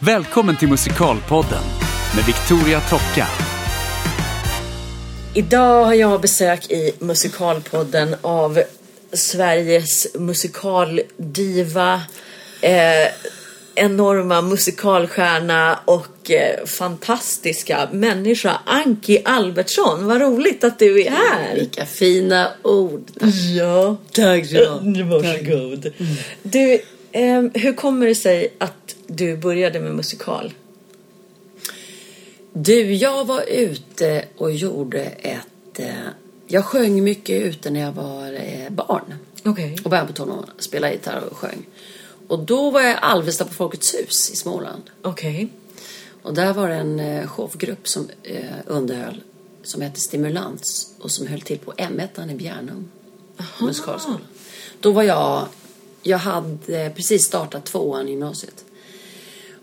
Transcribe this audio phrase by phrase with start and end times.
[0.00, 1.62] Välkommen till Musikalpodden
[2.16, 3.26] med Victoria Tocka.
[5.34, 8.62] Idag har jag besök i Musikalpodden av
[9.12, 12.02] Sveriges musikaldiva,
[12.60, 13.12] eh,
[13.74, 20.06] enorma musikalstjärna och eh, fantastiska människa Anki Albertsson.
[20.06, 21.54] Vad roligt att du är här!
[21.54, 23.10] Vilka fina ord.
[23.56, 25.92] Ja, Tack så varsågod.
[26.42, 26.72] Du,
[27.12, 30.54] eh, hur kommer det sig att du började med musikal?
[32.52, 35.78] Du, jag var ute och gjorde ett...
[35.78, 35.94] Eh,
[36.46, 39.14] jag sjöng mycket ute när jag var eh, barn.
[39.44, 39.76] Okej.
[39.84, 40.50] Och började på tonåren.
[40.58, 41.66] Spelade gitarr och sjöng.
[42.28, 44.82] Och då var jag i Alvesta på Folkets hus i Småland.
[45.02, 45.48] Okej.
[46.22, 49.22] Och där var det en eh, showgrupp som eh, underhöll.
[49.62, 50.94] Som hette Stimulans.
[51.00, 52.90] Och som höll till på M1 i Bjärnum.
[53.60, 54.20] Musikalskolan.
[54.80, 55.46] Då var jag...
[56.02, 58.64] Jag hade precis startat tvåan i gymnasiet.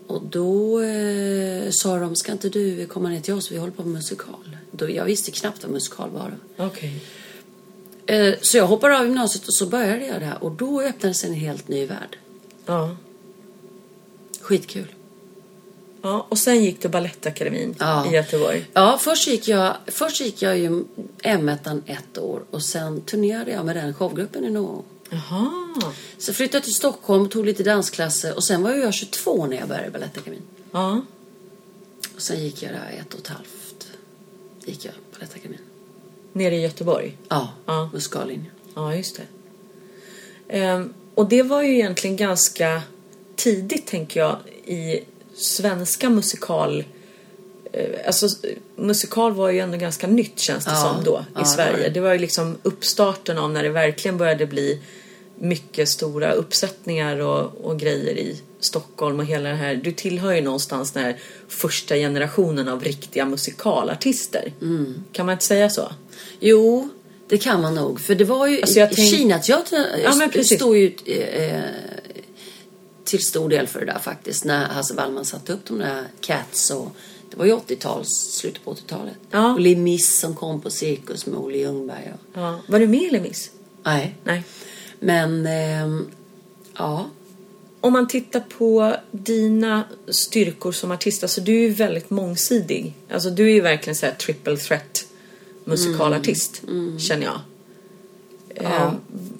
[0.07, 3.51] Och då eh, sa de, ska inte du komma ner till oss?
[3.51, 4.57] Vi håller på med musikal.
[4.71, 6.33] Då, jag visste knappt vad musikal var.
[6.57, 7.03] Okej.
[8.05, 10.43] Eh, så jag hoppade av gymnasiet och så började jag där.
[10.43, 12.17] Och då öppnade sig en helt ny värld.
[12.65, 12.95] Ja.
[14.41, 14.87] Skitkul.
[16.01, 16.25] ja.
[16.29, 18.11] Och sen gick du Balettakademin Ja.
[18.11, 18.65] i Göteborg.
[18.73, 20.83] Ja, först gick jag, först gick jag ju
[21.23, 24.83] M1 ett år och sen turnerade jag med den showgruppen i några år.
[25.15, 25.51] Jaha.
[26.17, 29.67] Så flyttade jag till Stockholm, tog lite dansklasser och sen var jag 22 när jag
[29.67, 30.41] började Balettakademin.
[30.71, 31.01] Ja.
[32.15, 33.87] Och sen gick jag där ett och ett halvt.
[34.65, 35.59] Gick jag Balettakademin.
[36.33, 37.17] Nere i Göteborg.
[37.29, 37.89] Ja, Ja.
[37.93, 38.51] musikallinjen.
[38.75, 39.23] Ja, just det.
[40.57, 42.81] Ehm, och det var ju egentligen ganska
[43.35, 44.99] tidigt, tänker jag, i
[45.35, 46.83] svenska musikal...
[47.71, 48.27] eh, Alltså,
[48.75, 50.77] musikal var ju ändå ganska nytt, känns det Ja.
[50.95, 51.89] som, då, Ja, i det Sverige.
[51.89, 51.99] det.
[51.99, 54.81] var ju liksom uppstarten av när det verkligen började bli
[55.39, 59.75] mycket stora uppsättningar och, och grejer i Stockholm och hela det här.
[59.75, 64.53] Du tillhör ju någonstans den här första generationen av riktiga musikalartister.
[64.61, 65.03] Mm.
[65.11, 65.91] Kan man inte säga så?
[66.39, 66.89] Jo,
[67.27, 68.01] det kan man nog.
[68.01, 68.61] För det var ju...
[68.61, 71.61] Alltså, jag tänk- Kinateatern Ja, stod ju eh,
[73.03, 74.45] till stor del för det där faktiskt.
[74.45, 76.91] När Hasse Wallman satte upp de där Cats och...
[77.31, 79.13] Det var ju 80-tals, slutet på 80-talet.
[79.31, 79.53] Ja.
[79.53, 82.13] Och Les Mis som kom på Cirkus med Olle Ljungberg.
[82.13, 82.59] Och, Ja.
[82.67, 83.51] Var du med i Lemis?
[83.83, 84.15] nej.
[84.23, 84.43] Nej.
[85.05, 86.07] Men, ehm,
[86.77, 87.05] ja.
[87.81, 92.93] Om man tittar på dina styrkor som artist, alltså du är ju väldigt mångsidig.
[93.11, 95.05] Alltså du är ju verkligen så här triple threat
[95.63, 96.61] musikalartist,
[96.97, 97.39] känner jag.
[98.55, 98.93] Eh,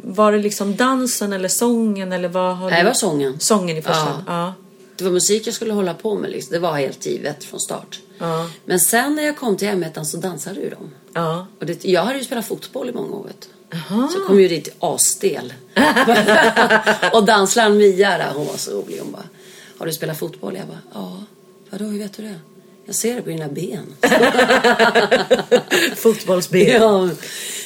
[0.04, 2.84] var det liksom dansen eller sången eller vad har Nej, du...
[2.84, 3.40] det var sången.
[3.40, 4.34] Sången i första Ja.
[4.34, 4.54] Ja.
[4.98, 6.32] Det var musik jag skulle hålla på med.
[6.32, 6.54] Liksom.
[6.54, 8.00] Det var helt givet från start.
[8.18, 8.50] Ja.
[8.66, 10.92] Men sen när jag kom till M1 så dansade ju de.
[11.14, 11.48] Ja.
[11.60, 13.24] Och det, jag hade ju spelat fotboll i många år.
[13.24, 13.96] Vet du.
[13.96, 14.10] Jaha.
[14.14, 15.54] Så kom ju dit asstel.
[17.14, 19.00] och dansläraren Mia där, hon var så rolig.
[19.00, 19.30] Hon bara,
[19.78, 20.56] har du spelat fotboll?
[20.56, 21.24] Jag bara, ja.
[21.70, 22.40] Vadå, hur vet du det?
[22.86, 23.96] Jag ser det på dina ben.
[25.96, 26.68] Fotbollsben.
[26.68, 27.10] ja.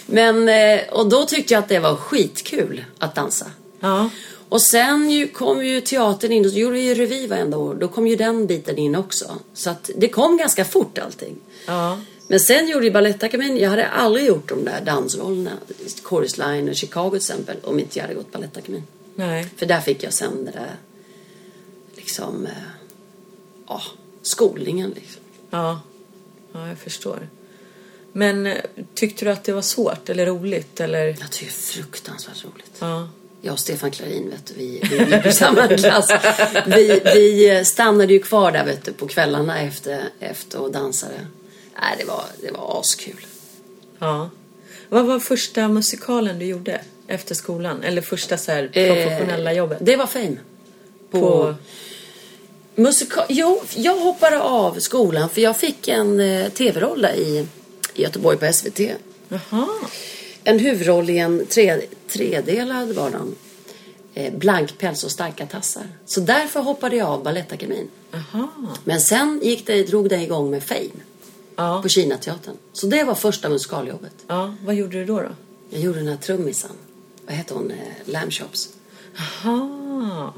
[0.06, 3.46] Men, eh, och då tyckte jag att det var skitkul att dansa.
[3.80, 4.10] Ja.
[4.50, 7.76] Och sen ju, kom ju teatern in och gjorde vi ju revy varenda år.
[7.76, 9.26] Då kom ju den biten in också.
[9.54, 11.36] Så att det kom ganska fort allting.
[11.66, 12.00] Ja.
[12.32, 13.58] Men sen gjorde jag Balettakademin.
[13.58, 15.52] Jag hade aldrig gjort de där dansrollerna.
[16.04, 17.58] Chorus Line och Chicago till exempel.
[17.64, 18.84] Om inte jag hade gått Balettakademin.
[19.16, 19.48] Nej.
[19.58, 20.76] För där fick jag sen det där,
[21.96, 22.52] liksom, eh,
[23.68, 23.82] ja,
[24.22, 25.22] skolningen liksom.
[25.50, 25.82] Ja.
[26.52, 27.28] Ja, jag förstår.
[28.12, 28.58] Men eh,
[28.94, 31.06] tyckte du att det var svårt eller roligt eller?
[31.20, 32.74] Jag tycker det är fruktansvärt roligt.
[32.80, 33.10] Ja.
[33.42, 36.12] Jag och Stefan Klarin, vet du, vi, vi gick i samma klass.
[36.68, 41.26] Vi, vi stannade ju kvar där, vet du, på kvällarna efter, efter och dansade.
[41.82, 43.26] Nej, det var, det var askul.
[44.00, 44.30] Ja.
[44.90, 47.84] Vad var första musikalen du gjorde efter skolan?
[47.84, 49.78] Eller första så här Eh, professionella jobbet?
[49.82, 50.38] Det var Fame.
[51.12, 51.56] På, På...
[52.76, 53.26] musikal...
[53.30, 57.48] Jo, jag hoppade av skolan för jag fick en eh, tv-roll i,
[57.94, 58.80] i Göteborg på SVT.
[59.30, 59.68] Jaha.
[60.44, 63.36] En huvudroll i en tre, tredelad var den.
[64.14, 65.84] Eh, blank päls och starka tassar.
[66.06, 67.88] Så därför hoppade jag av Balettakademin.
[68.12, 68.48] Jaha.
[68.84, 70.90] Men sen gick det, drog det igång med Fame
[71.60, 71.82] Ja.
[71.82, 72.56] på Kinateatern.
[72.74, 74.14] Så det var första musikaljobbet.
[74.28, 74.56] ja.
[74.66, 75.20] Vad gjorde du då?
[75.22, 75.30] då?
[75.70, 76.72] Jag gjorde den här trummisen.
[77.26, 77.72] Vad hette hon?
[77.72, 78.70] Eh, Lamb Chops.
[79.16, 80.34] Jaha.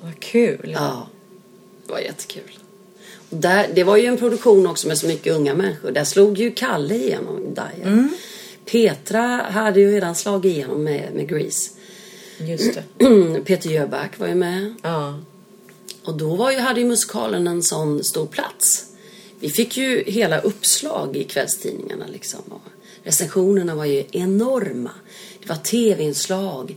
[0.00, 0.70] Vad kul.
[0.72, 1.08] Ja,
[1.86, 2.58] det var jättekul.
[3.30, 5.90] Och där, det var ju en produktion också med så mycket unga människor.
[5.90, 8.08] Där slog ju Kalle igenom Daya.
[8.70, 11.70] Petra hade ju redan slagit igenom med, med Grease.
[12.38, 13.42] Just det.
[13.44, 14.74] Peter Jöback var ju med.
[14.82, 15.20] Ja.
[16.04, 18.84] Och då var ju, hade ju musikalen en sån stor plats.
[19.44, 22.40] Vi fick ju hela uppslag i kvällstidningarna liksom.
[22.48, 22.60] Och
[23.02, 24.90] recensionerna var ju enorma.
[25.42, 26.76] Det var tv-inslag.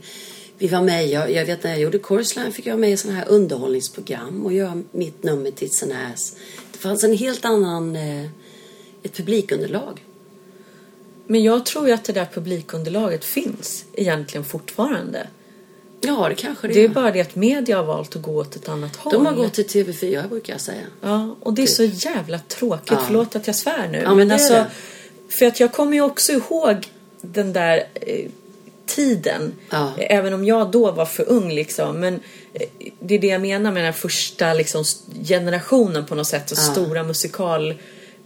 [0.58, 2.96] Vi var med, jag, jag vet när jag gjorde Chorusline fick jag vara med i
[2.96, 6.36] sådana här underhållningsprogram och göra mitt nummer till and Ass.
[6.72, 8.24] Det fanns en helt annan, eh,
[9.02, 10.04] ett publikunderlag.
[11.26, 15.28] Men jag tror ju att det där publikunderlaget finns egentligen fortfarande.
[16.00, 18.56] Ja, det kanske det, Det är bara det att media har valt att gå åt
[18.56, 19.12] ett annat håll.
[19.12, 20.82] De har gått till TV4 brukar jag säga.
[21.00, 22.90] Ja, och det är så jävla tråkigt.
[22.90, 23.02] Ja.
[23.06, 23.98] Förlåt att jag svär nu.
[23.98, 24.66] Ja, men är det.
[25.28, 26.76] För att jag kommer ju också ihåg
[27.20, 28.30] den där eh,
[28.86, 29.52] tiden.
[29.70, 29.92] Ja.
[29.98, 32.00] Även om jag då var för ung liksom.
[32.00, 32.14] Men
[32.54, 32.68] eh,
[33.00, 34.84] det är det jag menar med den här första liksom,
[35.24, 36.50] generationen på något sätt.
[36.50, 36.72] Och Ja.
[36.72, 37.02] stora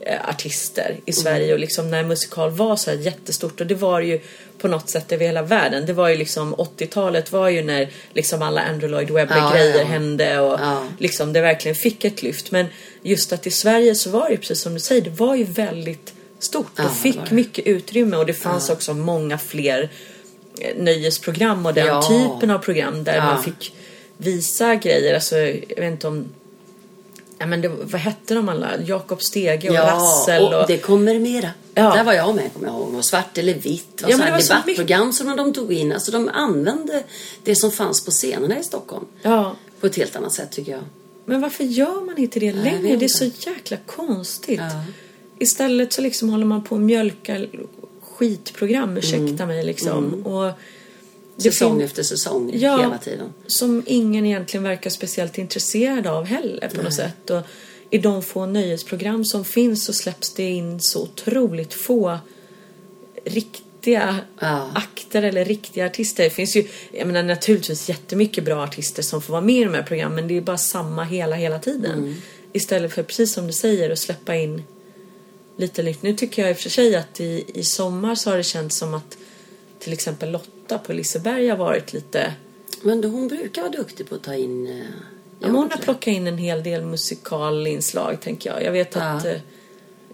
[0.06, 1.52] musikalartister i Sverige.
[1.52, 3.60] Och liksom när musikal var så här jättestort.
[3.60, 4.20] Och det var ju
[4.58, 5.86] på något sätt över hela världen.
[5.86, 9.78] Det var ju liksom 80-talet var ju när liksom alla Andrew Lloyd Webber Ja, grejer
[9.78, 9.84] ja.
[9.84, 10.40] hände.
[10.40, 10.86] Och Ja.
[10.98, 12.50] liksom det verkligen fick ett lyft.
[12.50, 12.66] Men
[13.02, 16.14] just att i Sverige så var det precis som du säger, det var ju väldigt
[16.38, 19.90] stort och fick mycket utrymme och det fanns också många fler
[20.60, 23.74] eh, nöjesprogram och den typen av program där man fick
[24.16, 25.14] visa grejer.
[25.14, 26.28] Alltså, jag vet inte om
[27.42, 28.70] Ja, men det, vad hette de alla?
[28.86, 30.42] Jakob Stege och Rassel.
[30.42, 31.50] Och, och det kommer mera.
[31.74, 31.94] Ja.
[31.94, 32.94] Där var jag med, kommer jag ihåg.
[32.94, 33.88] Och svart eller vitt.
[34.00, 35.92] Ja, Och så det här debattprogram som de tog in.
[35.92, 37.02] Alltså de använde
[37.44, 39.04] det som fanns på scenerna i Stockholm.
[39.22, 40.80] ja, På ett helt annat sätt tycker jag.
[41.24, 42.96] men varför gör man inte det längre?
[42.96, 44.60] Det är så jäkla konstigt.
[44.60, 44.84] Ja.
[45.38, 47.46] Istället så liksom håller man på att mjölka
[48.02, 50.26] skitprogram, ursäkta mig liksom.
[50.26, 50.54] Och det
[51.42, 52.80] Säsong fin- efter säsong Ja.
[52.82, 53.32] hela tiden.
[53.46, 57.30] som ingen egentligen verkar speciellt intresserad av heller på något sätt.
[57.30, 57.42] Och
[57.90, 62.18] I de få nöjesprogram som finns så släpps det in så otroligt få
[63.24, 64.70] riktiga Ja.
[64.74, 66.24] akter eller riktiga artister.
[66.24, 69.74] Det finns ju, jag menar naturligtvis jättemycket bra artister som får vara med i de
[69.74, 71.92] här programmen men det är bara samma hela, hela tiden.
[71.98, 72.14] Mm.
[72.52, 74.62] Istället för precis som du säger att släppa in
[75.56, 76.02] lite nytt.
[76.02, 78.76] Nu tycker jag i och för sig att i, i sommar så har det känts
[78.76, 79.16] som att
[79.78, 82.34] till exempel Lotta på Liseberg har varit lite
[82.82, 84.66] Men då, hon brukar vara duktig på att ta in...
[84.66, 84.86] Eh,
[85.44, 88.62] Ja, hon har plockat in en hel del musikalinslag tänker jag.
[88.64, 89.30] Jag vet att Ja.
[89.30, 89.40] eh,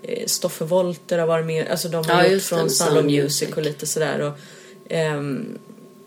[0.02, 3.48] eh, Stoffe Wolter har varit med, alltså de har Ja, gjort från Sound of Music.
[3.56, 4.20] och lite sådär.
[4.20, 4.32] Och,
[4.92, 5.58] ehm,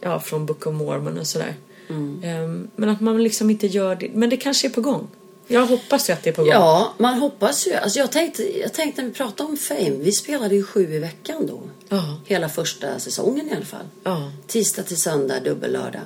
[0.02, 1.56] ja, från Book of Mormon och sådär.
[1.90, 2.22] Mm.
[2.24, 4.10] Ehm, men att man liksom inte gör det.
[4.14, 5.08] Men det kanske är på gång.
[5.52, 6.52] Jag hoppas ju att det är på gång.
[6.52, 7.74] Ja, man hoppas ju.
[7.74, 9.90] Alltså jag, tänkte, jag tänkte när vi pratade om Fame.
[9.90, 11.62] Vi spelade ju sju i veckan då.
[11.90, 12.20] Ja.
[12.26, 13.86] Hela första säsongen i alla fall.
[14.04, 14.32] Ja.
[14.48, 16.02] Tisdag till söndag, dubbellördag.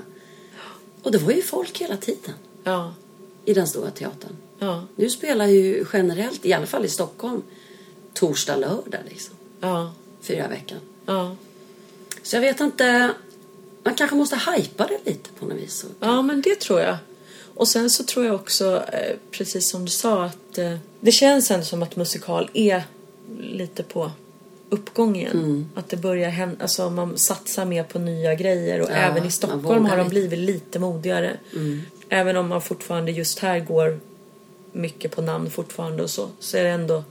[1.04, 2.34] Och det var ju folk hela tiden
[2.64, 2.94] Ja.
[3.46, 4.38] i den stora teatern.
[4.60, 4.84] Ja.
[4.96, 7.44] Nu spelar ju generellt, i alla fall i Stockholm,
[8.14, 9.36] torsdag, lördag liksom.
[9.62, 9.94] Ja.
[10.22, 10.80] Fyra veckan.
[11.06, 11.36] Ja.
[12.24, 13.12] Så jag vet inte.
[13.84, 15.86] Man kanske måste hypa det lite på något vis.
[16.00, 16.98] Ja, men det tror jag.
[17.56, 21.52] Och sen så tror jag också, eh, precis som du sa, att eh, det känns
[21.52, 22.84] ändå som att musikal är
[23.40, 24.12] lite på
[24.70, 25.38] uppgång igen.
[25.38, 25.70] Mm.
[25.76, 29.32] Att det börjar hända, alltså man satsar mer på nya grejer och Ja, även i
[29.32, 31.38] Stockholm har de blivit lite modigare.
[32.10, 34.00] Även om man fortfarande just här går
[34.72, 37.04] mycket på namn fortfarande och så, så är det ändå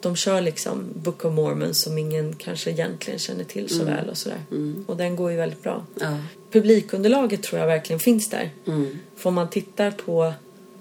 [0.00, 4.18] de kör liksom Book of Mormon som ingen kanske egentligen känner till så väl och
[4.18, 4.40] sådär.
[4.86, 5.86] Och den går ju väldigt bra.
[6.00, 6.18] Ja.
[6.52, 8.50] Publikunderlaget tror jag verkligen finns där.
[8.66, 8.98] Mm.
[9.16, 10.32] För om man tittar på,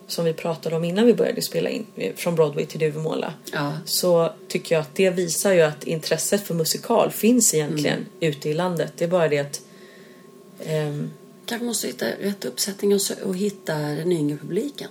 [0.07, 1.85] som vi pratade om innan vi började spela in,
[2.15, 3.33] från Broadway till Duvemåla.
[3.53, 3.73] Ja.
[3.85, 8.07] Så tycker jag att det visar ju att intresset för musikal finns egentligen Mm.
[8.19, 8.93] ute i landet.
[8.97, 9.61] Det är bara det att...
[10.65, 11.09] ehm,
[11.45, 14.89] Kanske måste hitta rätt uppsättning och, så, och hitta den yngre publiken.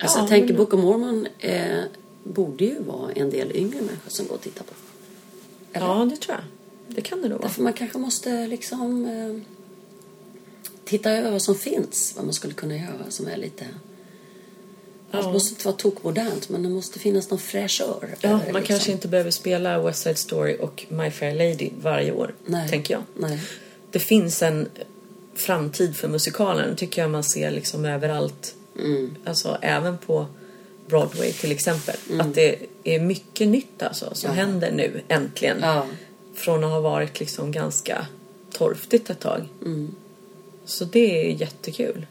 [0.00, 1.78] Alltså Ja, jag tänker men- Book of Mormon eh,
[2.24, 4.72] borde ju vara en del yngre människor som går och tittar på.
[5.72, 5.86] Eller?
[5.86, 6.44] ja, det tror jag.
[6.88, 7.48] Det kan det nog vara.
[7.48, 9.42] Därför man kanske måste liksom eh,
[10.84, 12.12] titta över vad som finns.
[12.16, 13.66] Vad man skulle kunna göra som är lite...
[15.10, 15.18] Ja.
[15.18, 18.16] Allt måste inte vara tokmodernt men det måste finnas någon fräschör.
[18.20, 18.62] Ja, man det, liksom.
[18.62, 22.68] kanske inte behöver spela West Side Story och My Fair Lady varje år, Nej.
[22.68, 23.02] tänker jag.
[23.16, 23.40] Nej.
[23.90, 24.68] Det finns en
[25.34, 28.54] framtid för musikalen, tycker jag man ser liksom överallt.
[28.78, 29.14] Mm.
[29.24, 30.26] Alltså även på
[30.86, 31.96] Broadway till exempel.
[32.20, 34.34] Att det är mycket nytt alltså som Ja.
[34.36, 35.58] händer nu, äntligen.
[35.62, 35.86] Ja.
[36.38, 38.06] Från att ha varit liksom ganska
[38.52, 39.48] torftigt ett tag.
[39.64, 39.94] Mm.
[40.64, 42.06] Så det är jättekul.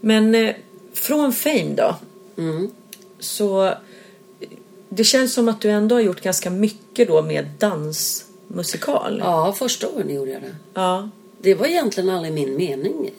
[0.00, 0.54] Men eh,
[0.92, 1.96] från Fame då.
[2.36, 2.70] Mm.
[3.18, 3.74] Så
[4.88, 9.18] det känns som att du ändå har gjort ganska mycket då med dansmusikal.
[9.24, 10.54] ja, första åren gjorde jag det.
[10.74, 11.08] Ja.
[11.38, 13.10] Det var egentligen aldrig min mening.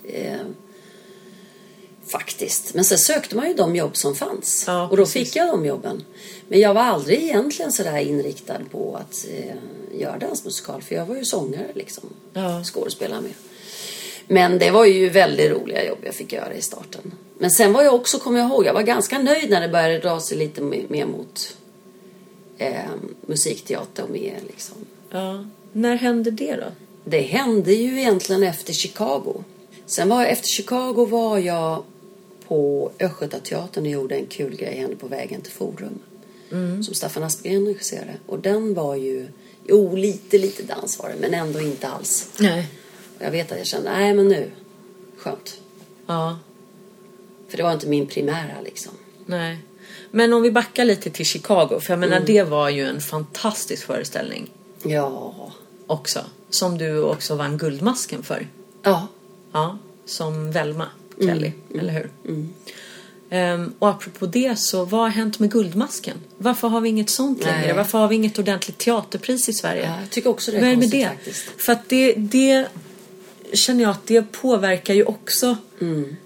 [2.14, 2.74] Faktiskt.
[2.74, 4.64] Men sen sökte man ju de jobb som fanns.
[4.68, 5.24] Ja, och då precis.
[5.24, 6.04] fick jag de jobben.
[6.48, 9.56] Men jag var aldrig egentligen sådär inriktad på att eh,
[10.00, 10.82] göra dansmusikal.
[10.82, 12.04] För jag var ju sångare liksom.
[12.34, 12.64] Ja.
[12.64, 13.32] Skådespelare med.
[14.28, 17.14] Men det var ju väldigt roliga jobb jag fick göra i starten.
[17.38, 20.00] Men sen var jag också, kommer jag ihåg, jag var ganska nöjd när det började
[20.00, 21.58] dra sig lite mer mer mot
[22.58, 22.76] eh,
[23.22, 24.78] musikteater och mer liksom.
[25.10, 25.46] ja.
[25.72, 26.68] När hände det då?
[27.04, 29.44] det hände ju egentligen efter Chicago.
[29.86, 31.84] Sen var jag, efter Chicago var jag
[32.48, 36.00] på Östgötateatern och gjorde en kul grej hände på vägen till Forum.
[36.84, 38.14] Som Staffan Aspgren regisserade.
[38.26, 39.28] Och den var ju,
[39.68, 42.30] jo lite lite dans var det men ändå inte alls.
[42.40, 42.68] Nej.
[43.18, 44.52] Och jag vet att jag kände, nej men nu,
[45.18, 45.58] skönt.
[46.06, 46.40] Ja.
[47.50, 48.92] För det var inte min primära liksom.
[49.26, 49.58] Nej.
[50.12, 51.80] Men om vi backar lite till Chicago.
[51.80, 54.50] För jag menar det var ju en fantastisk föreställning
[54.84, 55.52] Ja.
[55.88, 56.20] också.
[56.50, 58.48] Som du också vann Guldmasken för.
[58.84, 59.08] Ja.
[59.52, 59.78] Ja.
[60.06, 60.88] Som Velma
[61.28, 61.52] Kelly.
[61.80, 62.10] Eller hur?
[63.30, 66.18] Ehm, och apropå det så vad har hänt med Guldmasken?
[66.38, 67.52] Varför har vi inget sånt Nej.
[67.62, 67.74] längre?
[67.74, 69.84] Varför har vi inget ordentligt teaterpris i Sverige?
[69.86, 71.08] Ja, jag tycker också det är Vad är med det?
[71.08, 71.46] faktiskt.
[71.58, 72.66] För att det, det
[73.54, 75.58] känner jag att det påverkar ju också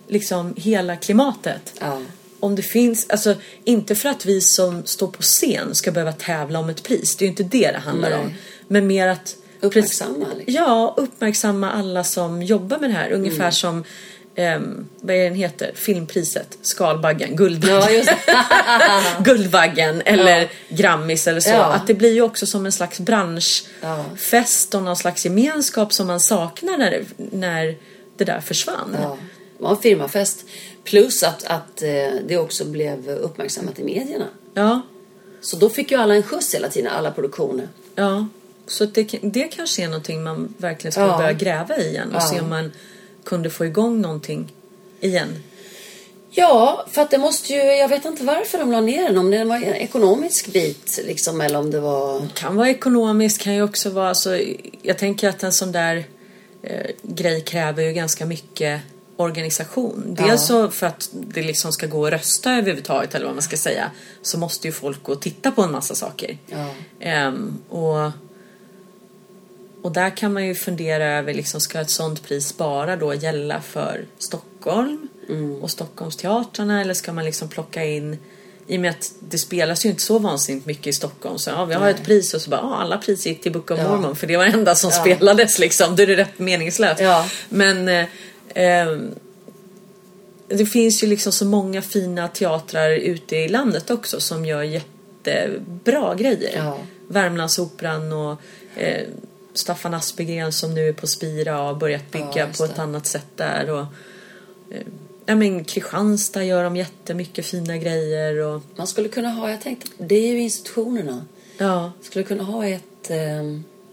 [0.08, 1.74] liksom hela klimatet.
[1.80, 2.02] Ja.
[2.40, 6.60] Om det finns, alltså inte för att vi som står på scen ska behöva tävla
[6.60, 7.16] om ett pris.
[7.16, 8.20] Det är ju inte det det handlar Nej.
[8.20, 8.34] om.
[8.68, 10.54] Men mer att Uppmärksamma, liksom.
[10.54, 13.12] Ja, uppmärksamma alla som jobbar med det här.
[13.12, 13.52] Ungefär Mm.
[13.52, 13.84] som
[14.38, 15.72] ehm, vad är den heter?
[15.76, 17.76] Filmpriset, Skalbaggen, Guldbaggen.
[17.82, 18.12] Ja, just
[19.20, 21.50] Guldvaggen eller Grammis eller så.
[21.50, 21.64] Ja.
[21.74, 23.06] Att det blir ju också som en slags Ja.
[23.06, 27.78] branschfest och någon slags gemenskap som man saknar när när
[28.18, 28.98] det där försvann.
[29.02, 29.18] Ja,
[29.58, 30.46] det var en firmafest.
[30.84, 31.90] Plus att, att eh,
[32.28, 34.28] det också blev uppmärksammat i medierna.
[34.54, 34.82] Ja,
[35.42, 37.68] Så då fick ju alla en skjuts hela tiden, alla produktioner.
[37.96, 38.28] ja.
[38.70, 41.18] Så det, det kanske är någonting man verkligen ska Ja.
[41.18, 42.28] börja gräva i igen och Ja.
[42.28, 42.72] se om man
[43.28, 44.54] kunde få igång någonting
[45.00, 45.44] igen.
[46.30, 49.18] Ja, för att det måste ju, jag vet inte varför de la ner den.
[49.18, 52.28] Om det var en ekonomisk bit liksom eller om det var...
[52.34, 54.10] Kan vara ekonomiskt, kan ju också vara...
[54.10, 54.40] Alltså,
[54.82, 56.06] jag tänker att en sån där
[56.64, 58.82] eh, grej kräver ju ganska mycket
[59.18, 60.16] organisation.
[60.18, 60.26] Ja.
[60.26, 63.58] Dels så för att det liksom ska gå att rösta överhuvudtaget eller vad man ska
[63.58, 63.92] säga.
[64.22, 66.38] Så måste ju folk gå och titta på en massa saker.
[66.48, 66.70] Ja.
[67.00, 68.12] Ehm, och,
[69.88, 73.62] och där kan man ju fundera över, liksom, ska ett sånt pris bara då gälla
[73.62, 75.08] för Stockholm
[75.62, 78.18] och Stockholmsteatrarna eller ska man liksom plocka in
[78.68, 81.66] i och med att det spelas ju inte så vansinnigt mycket i Stockholm så ja,
[81.66, 83.90] vi har ett pris och så bara ja, alla pris gick till Book of Ja.
[83.90, 85.02] Mormon för det var det enda som Ja.
[85.02, 85.96] spelades liksom.
[85.96, 87.02] Då är det rätt meningslöst.
[87.02, 87.30] Ja.
[87.50, 88.06] Men eh,
[88.54, 89.12] ehm,
[90.48, 96.16] det finns ju liksom så många fina teatrar ute i landet också som gör jättebra
[96.16, 96.52] grejer.
[96.56, 96.78] Ja.
[97.08, 98.42] Värmlandsoperan och
[98.76, 99.08] eh,
[99.58, 103.06] Staffan Aspegren som nu är på Spira och har börjat bygga Ja, på ett annat
[103.06, 103.70] sätt där.
[103.70, 103.86] Och,
[104.72, 104.82] eh,
[105.26, 108.38] ja, men Kristianstad gör de jättemycket fina grejer.
[108.40, 111.26] Och, Man skulle kunna ha, jag tänkte, det är ju institutionerna.
[111.58, 113.44] ja, Skulle kunna ha ett, eh,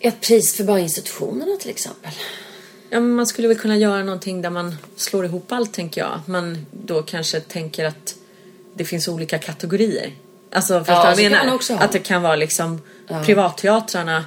[0.00, 2.10] ett pris för bara institutionerna till exempel.
[2.90, 6.20] Ja, men man skulle väl kunna göra någonting där man slår ihop allt tänker jag.
[6.26, 8.14] Man då kanske tänker att
[8.74, 10.12] det finns olika kategorier.
[10.52, 11.84] Alltså förstår Ja, du vad jag menar?
[11.84, 13.22] Att det kan vara liksom Ja.
[13.24, 14.24] privatteatrarna pri-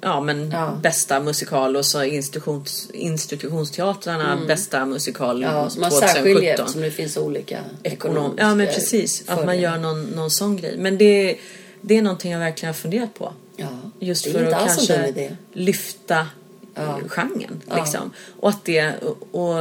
[0.00, 0.78] Ja men Ja.
[0.82, 5.56] bästa musikal och så institutions, institutionsteatrarna bästa musikal Mm.
[5.56, 6.14] Ja, så man 2017.
[6.16, 8.16] särskiljer eftersom det finns olika Ekonom.
[8.16, 9.24] ekonomiska Ja men precis.
[9.28, 10.74] Att man gör någon, någon sån grej.
[10.78, 11.36] Men det,
[11.80, 13.32] det är någonting jag verkligen har funderat på.
[13.56, 13.66] Ja,
[13.98, 15.14] Just för att kanske
[15.52, 16.26] lyfta
[16.74, 16.98] Ja.
[17.02, 17.08] ja.
[17.08, 17.62] genren.
[17.68, 17.76] Ja.
[17.76, 18.10] Liksom.
[18.40, 18.92] Och att det,
[19.32, 19.56] och,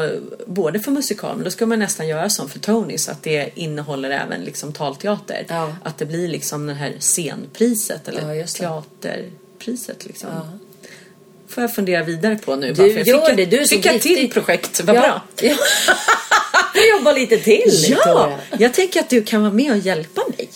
[0.48, 4.10] både för musikal, men då ska man nästan göra som för Tonys, att det innehåller
[4.10, 5.46] även liksom talteater.
[5.50, 5.76] Ja.
[5.84, 8.60] Att det blir liksom det här scenpriset Ja, eller just
[9.60, 9.66] det.
[9.66, 10.06] teaterpriset.
[10.06, 10.30] Liksom.
[10.34, 10.48] Ja.
[11.48, 12.74] Får jag fundera vidare på nu.
[12.74, 14.16] Du jag gör fick det, du är fick ett giftig.
[14.16, 15.02] till projekt, vad ja.
[15.02, 15.22] bra.
[15.42, 15.56] Ja.
[16.74, 20.50] Du jobbar lite till Ja, jag tänker att du kan vara med och hjälpa mig.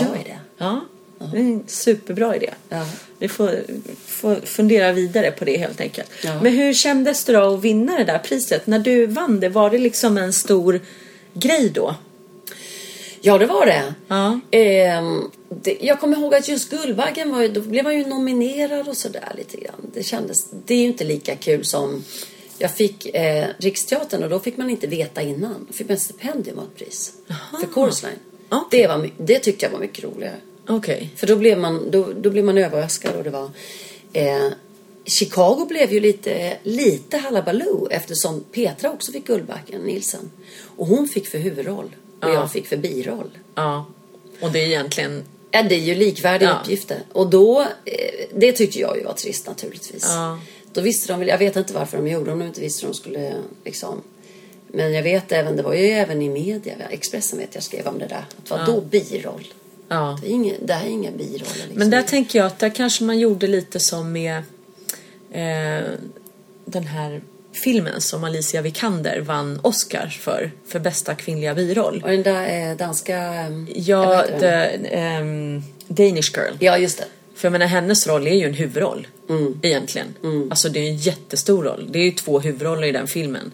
[0.00, 0.38] bra idé.
[0.58, 0.84] Ja,
[1.18, 2.50] det är en superbra idé.
[2.68, 2.86] Ja.
[3.18, 3.64] Vi får,
[4.06, 6.10] får fundera vidare på det helt enkelt.
[6.24, 6.42] Ja.
[6.42, 8.66] Men hur kändes det då att vinna det där priset?
[8.66, 10.80] När du vann det, var det liksom en stor
[11.32, 11.94] grej då?
[13.20, 13.94] Ja, det var det.
[14.08, 14.40] Ja.
[14.50, 15.78] Ehm, det.
[15.80, 19.32] Jag kommer ihåg att just Guldbaggen var ju, då blev man ju nominerad och sådär
[19.36, 19.90] lite grann.
[19.94, 22.04] Det kändes, det är ju inte lika kul som
[22.58, 25.66] jag fick eh, Riksteatern och då fick man inte veta innan.
[25.68, 27.12] Då fick man ett stipendium och ett pris.
[27.60, 28.18] För Chorus Line.
[28.48, 28.80] Okej.
[28.80, 30.36] Det, var, det tyckte jag var mycket roligare.
[30.68, 31.10] Okej.
[31.16, 33.50] För då blev man, då, då blev man överraskad och det var...
[34.12, 34.48] Eh,
[35.04, 40.30] Chicago blev ju lite, lite halabaloo eftersom Petra också fick Guldbaggen, Nilsen.
[40.76, 42.32] Och hon fick för huvudroll och Ja.
[42.34, 43.30] jag fick för biroll.
[43.54, 43.86] Ja.
[44.40, 45.24] Och det är egentligen...
[45.56, 46.60] Ja, det är ju likvärdiga Ja.
[46.60, 46.98] uppgifter.
[47.12, 50.04] Och då, eh, det tyckte jag ju var trist naturligtvis.
[50.08, 50.38] Ja.
[50.72, 52.92] Då visste de väl, jag vet inte varför de gjorde om de inte visste hur
[52.92, 53.34] de skulle
[53.64, 54.02] liksom.
[54.68, 57.98] Men jag vet även, det var ju även i media, Expressen vet jag skrev om
[57.98, 58.24] det där.
[58.42, 59.46] Att vad då biroll?
[59.88, 60.18] Ja.
[60.22, 61.74] Det, är ingen, det här är inga biroller liksom.
[61.74, 64.36] Men där tänker jag att där kanske man gjorde lite som med
[65.32, 65.88] eh,
[66.64, 67.22] den här
[67.56, 72.02] filmen som Alicia Vikander vann Oscar för, för bästa kvinnliga biroll.
[72.04, 73.16] Och den där eh, danska...
[73.18, 74.46] ehm, Ja, the,
[74.90, 76.54] ehm, Danish Girl.
[76.58, 77.04] Ja, just det.
[77.34, 79.06] För jag menar hennes roll är ju en huvudroll.
[79.62, 80.14] Egentligen.
[80.50, 81.88] Alltså det är en jättestor roll.
[81.90, 83.52] Det är ju två huvudroller i den filmen.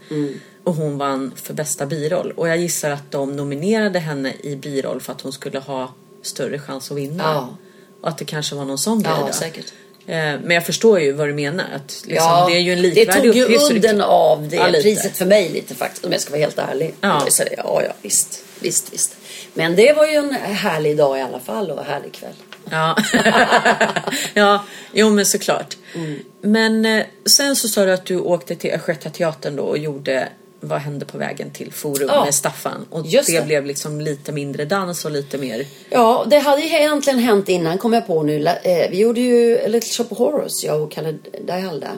[0.64, 2.32] Och hon vann för bästa biroll.
[2.37, 6.59] Och jag gissar att de nominerade henne i biroll för att hon skulle ha större
[6.59, 7.23] chans att vinna.
[7.23, 7.56] Ja.
[8.00, 9.73] Och att det kanske var någon sån grej Ja, säkert.
[10.06, 11.64] Eh, Men jag förstår ju vad du menar.
[11.76, 14.49] Att liksom, Ja, det är ju en det likvärdig tog ju uppgift, det- udden av
[14.49, 16.94] det Ja, priset för mig lite faktiskt om jag ska vara helt ärlig.
[17.00, 17.26] Ja.
[17.28, 19.16] Så, ja, ja, visst, visst, visst.
[19.54, 22.35] Men det var ju en härlig dag i alla fall och en härlig kväll.
[22.71, 22.97] Ja.
[24.35, 25.76] ja, jo men såklart.
[25.94, 26.18] Mm.
[26.40, 27.04] Men eh,
[27.38, 30.28] sen så sa du att du åkte till Östgötateatern då och gjorde
[30.64, 32.87] Vad hände på vägen till Forum Ja, med Staffan.
[32.90, 33.47] Och det, det.
[33.47, 35.66] blev liksom lite mindre dans och lite mer...
[35.90, 38.47] Ja, det hade ju egentligen hänt innan kom jag på nu.
[38.47, 41.90] Eh, Vi gjorde ju Little Shop of Horrors, jag och Kalle Dajalda.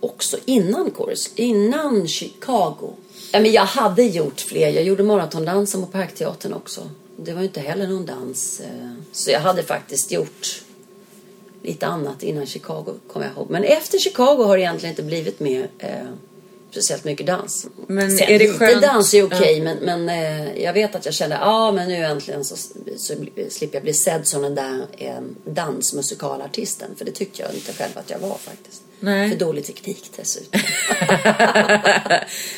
[0.00, 2.94] Också innan Chorus, innan Chicago.
[3.32, 4.68] Ja, men jag hade gjort fler.
[4.68, 6.90] Jag gjorde maratondansen på Parkteatern också.
[7.16, 8.60] Det var ju inte heller någon dans.
[8.60, 10.62] eh, Så jag hade faktiskt gjort
[11.62, 13.50] lite annat innan Chicago, kommer jag ihåg.
[13.50, 15.88] Men efter Chicago har det egentligen inte blivit mer eh,
[16.72, 17.66] speciellt mycket dans.
[17.86, 21.04] Men Sen är det lite skönt- dans är okej, men, men eh, jag vet att
[21.04, 22.56] jag kände, ja ah, men nu äntligen så,
[22.96, 23.14] så
[23.50, 25.14] slipper jag bli sedd som den där eh,
[25.44, 26.90] dansmusikalartisten.
[26.96, 28.82] För det tyckte jag inte själv att jag var faktiskt.
[29.00, 29.30] Nej.
[29.30, 30.60] För dålig teknik dessutom.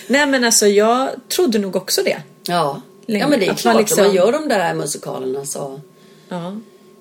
[0.07, 2.23] Nej men alltså jag trodde nog också det.
[2.47, 2.81] ja.
[3.07, 3.25] Länge.
[3.25, 4.05] ja, men det är Att klart man liksom...
[4.07, 5.81] man gör de där musikalerna så.
[6.29, 6.57] Ja,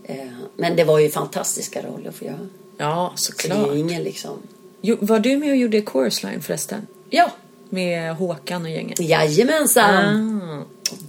[0.06, 0.16] Eh,
[0.58, 2.48] men det var ju fantastiska roller för jag.
[2.78, 3.68] ja Så det såklart.
[3.70, 4.38] är ingen liksom.
[4.82, 6.88] Jo, var du med och gjorde Chorus Line förresten?
[7.16, 7.32] Ja,
[7.70, 9.00] Med Håkan och gänget?
[9.00, 10.42] jajamensan.
[10.42, 10.64] Ah.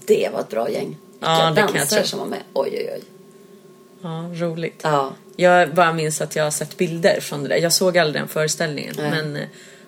[0.06, 0.96] Det var ett bra gäng.
[1.20, 2.38] Ja, Vilka det kan jag dansare som var med.
[2.52, 3.02] Oj, oj, oj.
[4.02, 4.80] Ja, roligt.
[4.82, 5.12] Ja.
[5.36, 7.56] Jag bara minns att jag har sett bilder från det där.
[7.56, 8.94] Jag såg aldrig den föreställningen.
[8.98, 9.10] Nej.
[9.10, 9.42] Men eh,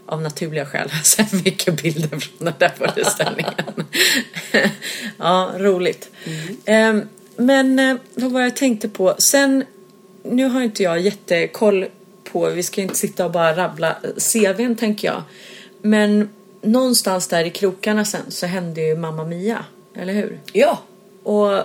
[0.06, 3.54] av naturliga skäl har jag sett mycket bilder från den där föreställningen.
[5.18, 6.10] ja, roligt.
[6.64, 7.00] Mm.
[7.00, 7.06] Eh,
[7.36, 9.14] men eh, vad var jag tänkte på?
[9.18, 9.64] Sen,
[10.22, 11.86] nu har inte jag jättekoll
[12.32, 15.22] på, vi ska inte sitta och bara rabbla eh, CVn tänker jag.
[15.88, 16.28] Men
[16.62, 19.64] någonstans där i krokarna sen så hände ju Mamma Mia,
[19.94, 20.40] eller hur?
[20.52, 20.78] Ja.
[21.22, 21.62] Och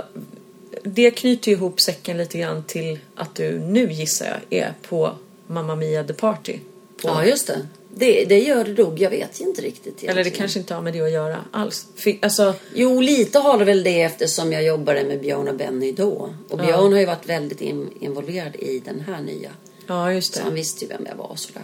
[0.84, 5.12] det knyter ju ihop säcken lite grann till att du nu gissar jag är på
[5.48, 6.54] Mamma Mia The Party.
[7.02, 7.68] På, Ja, just det.
[7.96, 8.26] det.
[8.26, 9.00] Det gör det nog.
[9.00, 10.12] Jag vet inte riktigt egentligen.
[10.14, 11.88] Eller det kanske inte har med det att göra alls.
[11.96, 15.92] För, alltså, Jo, lite har det väl det eftersom jag jobbade med Björn och Benny
[15.92, 16.30] då.
[16.50, 19.52] Och Björn har ju varit väldigt in, involverad i den här nya.
[19.88, 20.46] ja just Så det.
[20.46, 21.64] han visste ju vem jag var och sådär.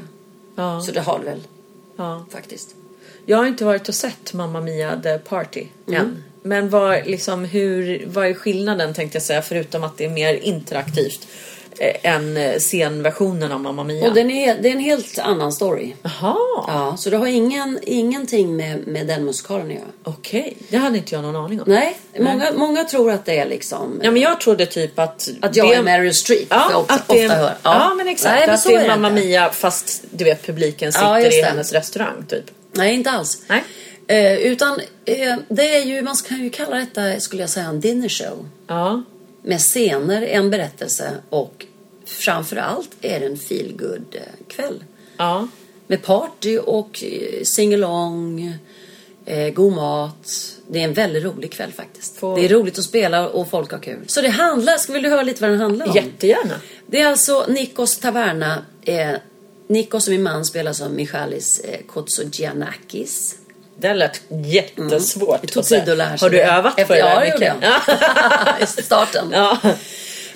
[0.55, 1.41] Ja, Så det har det väl
[1.97, 2.25] ja.
[2.31, 2.75] faktiskt.
[3.25, 6.01] Jag har inte varit och sett Mamma Mia The Party Mm.
[6.01, 6.23] än.
[6.43, 10.33] Men vad, liksom, hur, vad är skillnaden tänkte jag säga förutom att det är mer
[10.33, 11.27] interaktivt
[11.79, 14.07] än eh, scenversionen av Mamma Mia?
[14.07, 15.93] Och den är, det är en helt annan story.
[16.03, 16.35] Jaha,
[16.67, 19.83] Ja, så det har ingen, ingenting med, med den musikalen att göra.
[20.03, 20.57] okej.
[20.69, 21.65] Det hade inte jag någon aning om.
[21.69, 23.99] Nej, Många, många tror att det är liksom...
[24.03, 25.29] Ja men jag trodde typ att...
[25.41, 26.47] att jag det- är Meryl Streep.
[26.49, 27.53] Ja, jag ofta, att det är, ofta hör.
[27.63, 27.93] ja.
[27.97, 28.35] men exakt.
[28.35, 29.21] Nej, men att det är är Mamma inte.
[29.27, 32.43] Mia fast du vet publiken sitter Ja, i hennes restaurang typ.
[32.71, 33.41] Nej, inte alls.
[33.47, 33.63] Nej.
[34.07, 37.79] Eh, utan eh, det är ju, man kan ju kalla detta, skulle jag säga, en
[37.79, 38.49] dinner show.
[38.67, 39.03] Ja.
[39.43, 41.65] Med scener, en berättelse och
[42.07, 44.15] framförallt är det en feel good
[44.47, 44.83] kväll.
[45.17, 45.47] Ja.
[45.87, 48.53] Med party och eh, sing-along,
[49.25, 50.27] eh, god mat.
[50.67, 52.17] Det är en väldigt rolig kväll faktiskt.
[52.17, 53.99] Får- Det är roligt att spela och folk har kul.
[54.07, 55.95] Så det handlar, ska vill du höra lite vad den handlar om?
[55.95, 56.53] Jättegärna.
[56.87, 58.65] Det är alltså Nikos Taverna.
[58.85, 59.09] Eh,
[59.69, 63.35] Nikos, min man, spelas av Michalis eh, Kotsogiannakis.
[63.79, 65.29] Det lät jättesvårt.
[65.29, 65.39] Mm.
[65.41, 68.61] Det tog tid att lära sig Har du övat på det ja, det gjorde jag.
[68.79, 69.27] I starten.
[69.31, 69.57] Ja.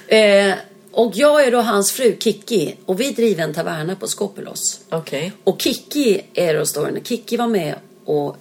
[0.07, 0.53] Eh,
[0.91, 4.79] och jag är då hans fru Kiki och vi driver en taverna på Skopelos.
[4.89, 5.31] Okej.
[5.43, 7.03] Och Kiki är då storyn.
[7.03, 7.75] Kiki var med
[8.05, 8.37] och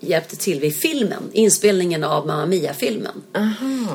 [0.00, 3.22] hjälpte till vid filmen, inspelningen av Mamma Mia-filmen.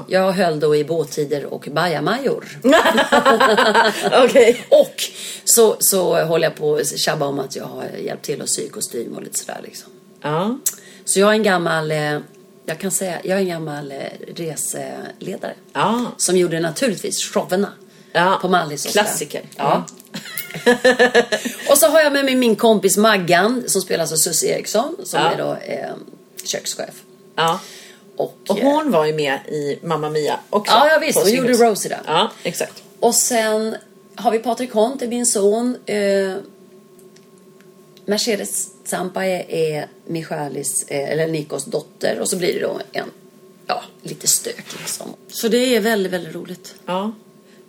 [0.07, 2.45] Jag höll då i båttider och bajamajor.
[4.25, 4.65] Okej.
[4.69, 5.03] Och
[5.43, 8.69] så, så håller jag på att tjabba om att jag har hjälpt till att sy
[8.69, 9.91] kostym och lite sådär liksom.
[10.21, 10.59] Ja.
[11.05, 12.19] Så jag är en gammal, eh,
[12.65, 13.97] jag kan säga, jag är en gammal eh,
[14.35, 15.53] reseledare.
[15.73, 16.05] Ja.
[16.17, 17.73] Som gjorde naturligtvis showerna.
[18.11, 18.39] Ja.
[18.41, 18.85] På Mallis.
[18.85, 19.41] Klassiker.
[19.55, 19.85] Ja.
[21.69, 25.19] och så har jag med mig min kompis Maggan som spelas av Susie Eriksson som
[25.19, 25.31] Ja.
[25.31, 25.93] är då eh,
[26.43, 27.03] kökschef.
[27.35, 27.59] Ja.
[28.15, 30.73] Och, Och eh, hon var ju med i Mamma Mia också.
[30.73, 31.19] Ja, ja visst.
[31.19, 31.53] Hon gjorde.
[31.53, 32.01] Rosie där.
[32.05, 32.83] Ja, exakt.
[32.99, 33.75] Och sen
[34.15, 35.77] har vi Patrik Hont, det är min son.
[35.85, 36.35] Eh,
[38.05, 42.19] Mercedes Zampa är, är Michalis, eh, eller Nikos dotter.
[42.19, 43.11] Och så blir det då en,
[43.67, 45.13] ja, lite stök liksom.
[45.27, 46.75] Så det är väldigt, väldigt roligt.
[46.85, 47.11] Ja.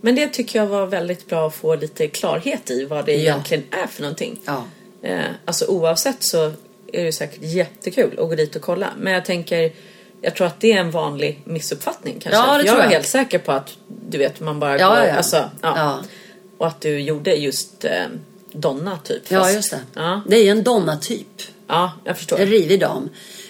[0.01, 3.19] Men det tycker jag var väldigt bra att få lite klarhet i vad det Ja.
[3.19, 4.41] egentligen är för någonting.
[4.45, 4.65] Ja.
[5.03, 6.53] Eh, alltså oavsett så
[6.93, 8.89] är det säkert jättekul att gå dit och kolla.
[8.99, 9.73] Men jag tänker,
[10.21, 12.41] jag tror att det är en vanlig missuppfattning kanske.
[12.41, 12.91] Ja, det jag tror är jag.
[12.91, 13.77] helt säker på att
[14.09, 15.15] du vet man bara Ja, går, ja, ja.
[15.15, 15.49] Alltså, ja.
[15.77, 15.99] Ja.
[16.59, 17.91] Och att du gjorde just eh,
[18.53, 19.23] Donna typ.
[19.31, 19.81] Ja, fast- just det.
[19.95, 21.43] Ja, Det är ju en Donna-typ.
[21.69, 22.39] ja jag förstår.
[22.41, 23.09] En rivig dam.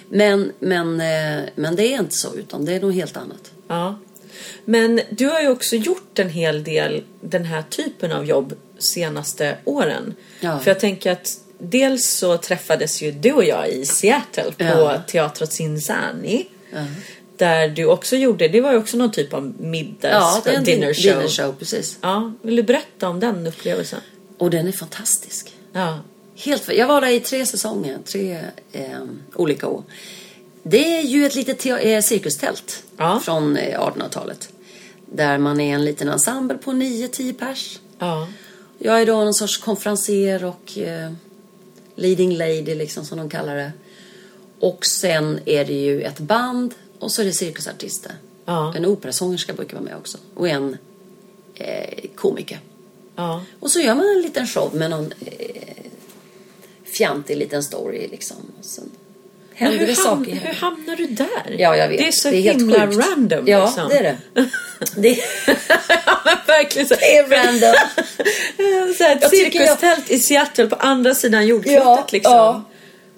[0.09, 3.51] Men, men, eh, men det är inte så, utan det är något helt annat.
[3.69, 3.99] Ja.
[4.65, 9.57] Men du har ju också gjort en hel del den här typen av jobb senaste
[9.65, 10.15] åren.
[10.41, 10.59] Ja.
[10.59, 15.03] För jag tänker att dels så träffades ju du och jag i Seattle på Ja.
[15.07, 16.47] Teatret Cinzani.
[17.37, 20.55] Där du också gjorde, det var ju också någon typ av middags Ja, det är
[20.55, 21.03] en dinner show.
[21.03, 21.99] dinner show precis.
[22.01, 24.01] Ja, vill du berätta om den upplevelsen?
[24.39, 25.53] Och den är fantastisk.
[25.73, 25.99] Ja.
[26.37, 28.39] Helt, jag var där i tre säsonger, tre
[28.73, 28.85] eh,
[29.35, 29.83] olika år.
[30.63, 33.21] Det är ju ett litet te- eh, cirkustält Ja.
[33.25, 34.49] från eh, 1800-talet.
[35.07, 37.79] Där man är en liten ensemble på 9-10 pers.
[37.99, 38.29] Ja.
[38.79, 41.13] Jag är då någon sorts konferenser och eh,
[41.95, 43.73] leading lady liksom som de kallar det.
[44.61, 48.13] Och sen är det ju ett band och så är det cirkusartister.
[48.45, 48.75] Ja.
[48.77, 50.19] En operasångerska brukar vara med också.
[50.35, 50.77] Och en
[51.55, 52.61] eh, komiker.
[53.17, 53.45] Ja.
[53.61, 55.85] Och så gör man en liten show med någon eh,
[56.85, 58.37] fjantig liten story liksom.
[58.59, 58.91] Och sen
[59.61, 60.33] händer hur, det saker.
[60.35, 61.57] hur hamnar du där?
[61.59, 61.99] Ja, jag vet.
[61.99, 63.07] Det är så helt himla sjukt.
[63.09, 63.89] random Ja, liksom.
[63.89, 64.17] det är det.
[64.97, 65.09] Det,
[66.07, 66.95] ja, men verkligen så.
[66.95, 67.75] det är random.
[68.99, 72.33] så här, ett tycker jag- cirkustält i Seattle på andra sidan jordklotet ja, liksom.
[72.33, 72.65] ja.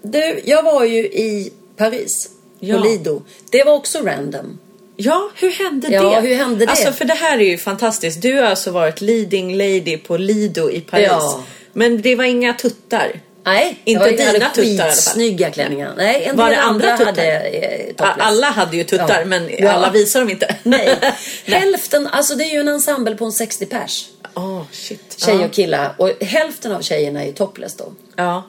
[0.03, 2.31] Du, jag var ju i Paris.
[2.61, 2.77] Ja.
[2.79, 3.23] På Lido.
[3.51, 4.59] Det var också random.
[4.97, 6.29] Ja, hur hände Ja, det?
[6.29, 6.71] hur hände det?
[6.71, 8.23] Alltså för det här är ju fantastiskt.
[8.23, 11.07] Du har alltså varit leading lady på Lido i Paris.
[11.11, 11.45] Ja.
[11.73, 13.13] Men det var inga tuttar.
[13.45, 14.91] Nej, Inte det var, dina tuttar.
[14.91, 15.95] Snygga klänningar.
[15.97, 17.07] Nej, en Var del det andra andra tuttar?
[17.07, 18.17] hade eh, topless.
[18.19, 19.25] Alla hade ju tuttar Ja.
[19.25, 19.71] men Ja.
[19.71, 20.57] alla visar dem inte.
[20.63, 20.99] Nej.
[21.45, 24.09] Hälften, alltså det är ju en ensemble på en 60 pers.
[24.35, 25.15] Åh shit.
[25.17, 25.45] Tjej ja.
[25.47, 25.95] och killar.
[25.99, 27.93] Och hälften av tjejerna är topless då.
[28.17, 28.43] Ja.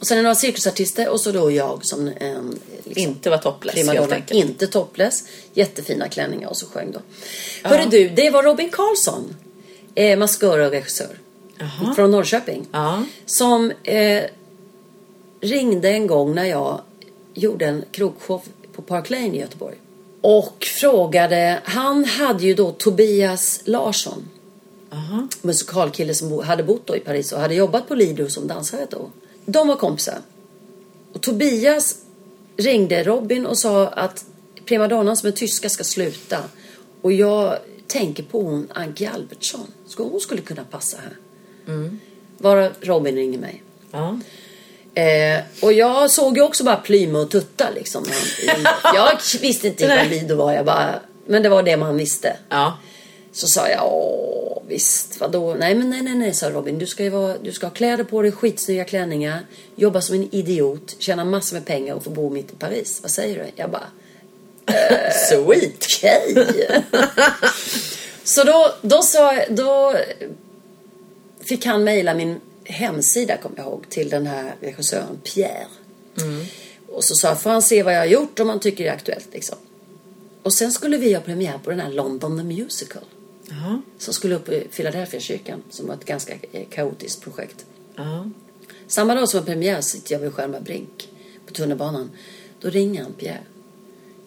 [0.00, 3.38] Och sen är det några cirkusartister och så då jag som en liksom, Inte var
[3.38, 4.30] topless helt enkelt.
[4.44, 5.24] Inte topless.
[5.54, 7.00] Jättefina klänningar och så sjöng då.
[7.62, 9.36] Hörru du, det var Robin Karlsson.
[9.94, 11.08] Eh, maskör och regissör.
[11.58, 11.94] Jaha.
[11.94, 12.66] Från Norrköping.
[12.72, 13.04] Ja.
[13.26, 14.24] Som eh,
[15.40, 16.80] ringde en gång när jag
[17.34, 18.42] gjorde en krogshow
[18.72, 19.76] på Park Lane i Göteborg.
[20.20, 24.28] Och frågade, han hade ju då Tobias Larsson.
[24.90, 25.28] Aha.
[25.42, 29.10] musikalkille som hade bott då i Paris och hade jobbat på Lido som dansare då.
[29.44, 30.18] De var kompisar.
[31.12, 31.96] Och Tobias
[32.56, 34.24] ringde Robin och sa att
[34.64, 36.38] primadonnan som är tyska ska sluta.
[37.02, 39.66] Och jag tänker på hon Anki Albertsson.
[39.86, 41.16] Så hon skulle kunna passa här.
[42.38, 43.62] Varav Robin ringer mig.
[43.90, 44.18] Ja.
[45.02, 48.04] Eh, och jag såg ju också bara Plymo och Tutta liksom.
[48.94, 50.08] Jag visste inte Nej.
[50.08, 50.52] Lido var.
[50.52, 50.94] Jag bara,
[51.26, 52.36] men det var det man visste.
[52.48, 52.78] Ja.
[53.32, 55.54] Så sa jag, åh visst, vadå?
[55.54, 56.78] Nej men nej, nej, nej, sa Robin.
[56.78, 59.40] Du ska ju vara, du ska ha kläder på dig, skitsnygga klänningar,
[59.76, 62.98] jobba som en idiot, tjäna massor med pengar och få bo mitt i Paris.
[63.02, 63.44] Vad säger du?
[63.56, 63.86] Jag bara,
[65.28, 65.86] Sweet.
[65.98, 66.34] okej.
[68.24, 69.94] Så då, då sa jag- då
[71.48, 75.66] fick han mejla min hemsida, kommer jag ihåg, till den här regissören Pierre.
[76.88, 78.90] Och så sa jag, får han se vad jag har gjort om han tycker det
[78.90, 79.58] är aktuellt liksom.
[80.42, 83.02] Och sen skulle vi ha premiär på den här London the Musical.
[83.48, 83.82] Ja.
[83.98, 87.66] Som skulle upp i Philadelphia kyrkan som var ett ganska eh, kaotiskt projekt.
[87.96, 88.30] Ja.
[88.86, 91.08] Samma dag som var premiär sitter jag vid Skärma Brink
[91.46, 92.10] på tunnelbanan.
[92.60, 93.42] Då ringer han Pierre.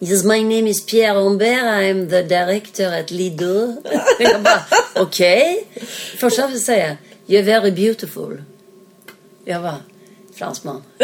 [0.00, 1.62] Yes, my name is Pierre Humbert.
[1.62, 3.82] I'm the director at Lido.
[4.18, 5.66] jag bara, okej.
[5.70, 5.86] Okay.
[6.18, 8.42] Första han säga, you're very beautiful.
[9.44, 9.78] Jag bara,
[10.34, 10.82] fransman.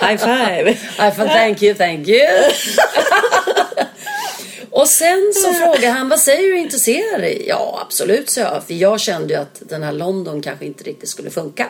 [0.00, 0.68] High five.
[0.70, 2.26] I thought, thank you, thank you.
[4.70, 7.24] Och sen så frågade han, vad säger du, är intresserad?
[7.24, 8.64] i?" Ja, absolut, sa jag.
[8.64, 11.68] För jag kände ju att den här London kanske inte riktigt skulle funka.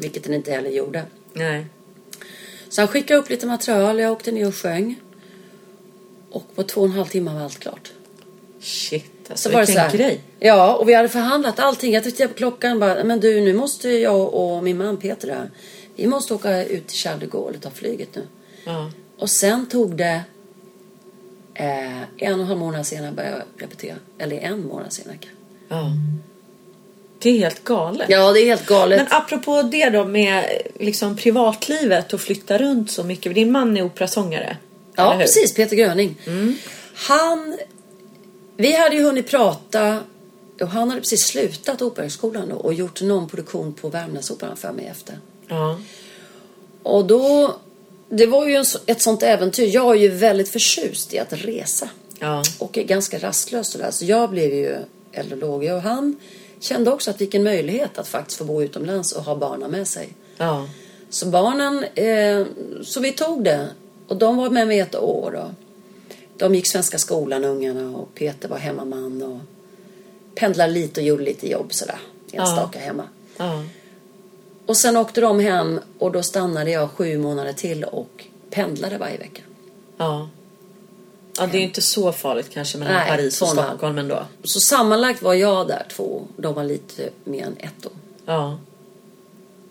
[0.00, 1.02] Vilket den inte heller gjorde.
[1.32, 1.66] Nej.
[2.68, 5.00] Så han skickade upp lite material, jag åkte ner och sjöng.
[6.30, 7.92] Och på två och en halv timme var allt klart.
[8.60, 10.18] Shit alltså Så var det så här.
[10.38, 11.92] Ja, och vi hade förhandlat allting.
[11.92, 15.50] Jag tittade på klockan bara, men du nu måste jag och min man Peter där,
[15.96, 18.22] vi måste åka ut till Charles de Gaulle och ta flyget nu.
[18.64, 18.90] Ja.
[19.18, 20.20] Och sen tog det
[21.54, 23.96] eh, en och en halv månad senare började jag repetera.
[24.18, 25.18] Eller en månad senare
[25.68, 25.92] ja.
[27.18, 28.06] Det är helt galet.
[28.10, 28.98] Ja, det är helt galet.
[28.98, 30.44] Men apropå det då med
[30.80, 33.34] liksom privatlivet och flytta runt så mycket.
[33.34, 34.56] Din man är operasångare.
[34.94, 35.54] ja, precis.
[35.54, 36.16] Peter Gröning.
[36.94, 37.58] Han...
[38.56, 40.00] Vi hade ju hunnit prata
[40.60, 45.18] och han hade precis slutat Operahögskolan och gjort någon produktion på Värmlandsoperan för mig efter.
[45.48, 45.80] Ja.
[46.82, 47.56] Och då...
[48.08, 49.74] Det var ju en, ett sånt äventyr.
[49.74, 51.88] Jag är ju väldigt förtjust i att resa.
[52.18, 52.42] Ja.
[52.58, 53.90] Och är ganska rastlös och där.
[53.90, 54.76] Så jag blev ju
[55.40, 55.62] låg.
[55.64, 56.16] Och han
[56.60, 60.08] kände också att vilken möjlighet att faktiskt få bo utomlands och ha barnen med sig.
[60.36, 60.68] Ja.
[61.10, 62.46] Så barnen, eh,
[62.84, 63.68] så vi tog det.
[64.08, 65.50] Och de var med mig ett år då.
[66.38, 69.38] De gick svenska skolan ungarna och Peter var hemmaman och
[70.34, 71.98] pendlade lite och gjorde lite jobb sådär.
[72.32, 73.08] enstaka hemma.
[73.36, 73.64] Ja.
[74.66, 79.18] Och sen åkte de hem och då stannade jag sju månader till och pendlade varje
[79.18, 79.42] vecka.
[79.96, 80.28] Ja.
[81.38, 83.48] Ja, det är ju inte så farligt kanske mellan Nej, Paris och.
[83.48, 84.22] Stockholm ändå.
[84.44, 86.22] Så sammanlagt var jag där två.
[86.36, 87.92] De var lite mer än ett år.
[88.26, 88.58] Ja.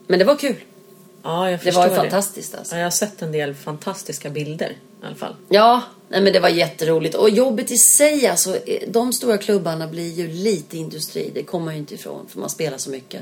[0.08, 0.56] Men det var kul.
[1.24, 1.94] Ja, jag Det förstår var det.
[1.96, 2.76] ju fantastiskt alltså.
[2.76, 5.36] Ja, jag har sett en del fantastiska bilder i alla fall.
[5.50, 7.16] Ja, nej men det var jätteroligt.
[7.16, 11.32] Och jobbet i sig, alltså, eh, de stora klubbarna blir ju lite industri.
[11.34, 13.22] Det kommer man ju inte ifrån, för man spelar så mycket.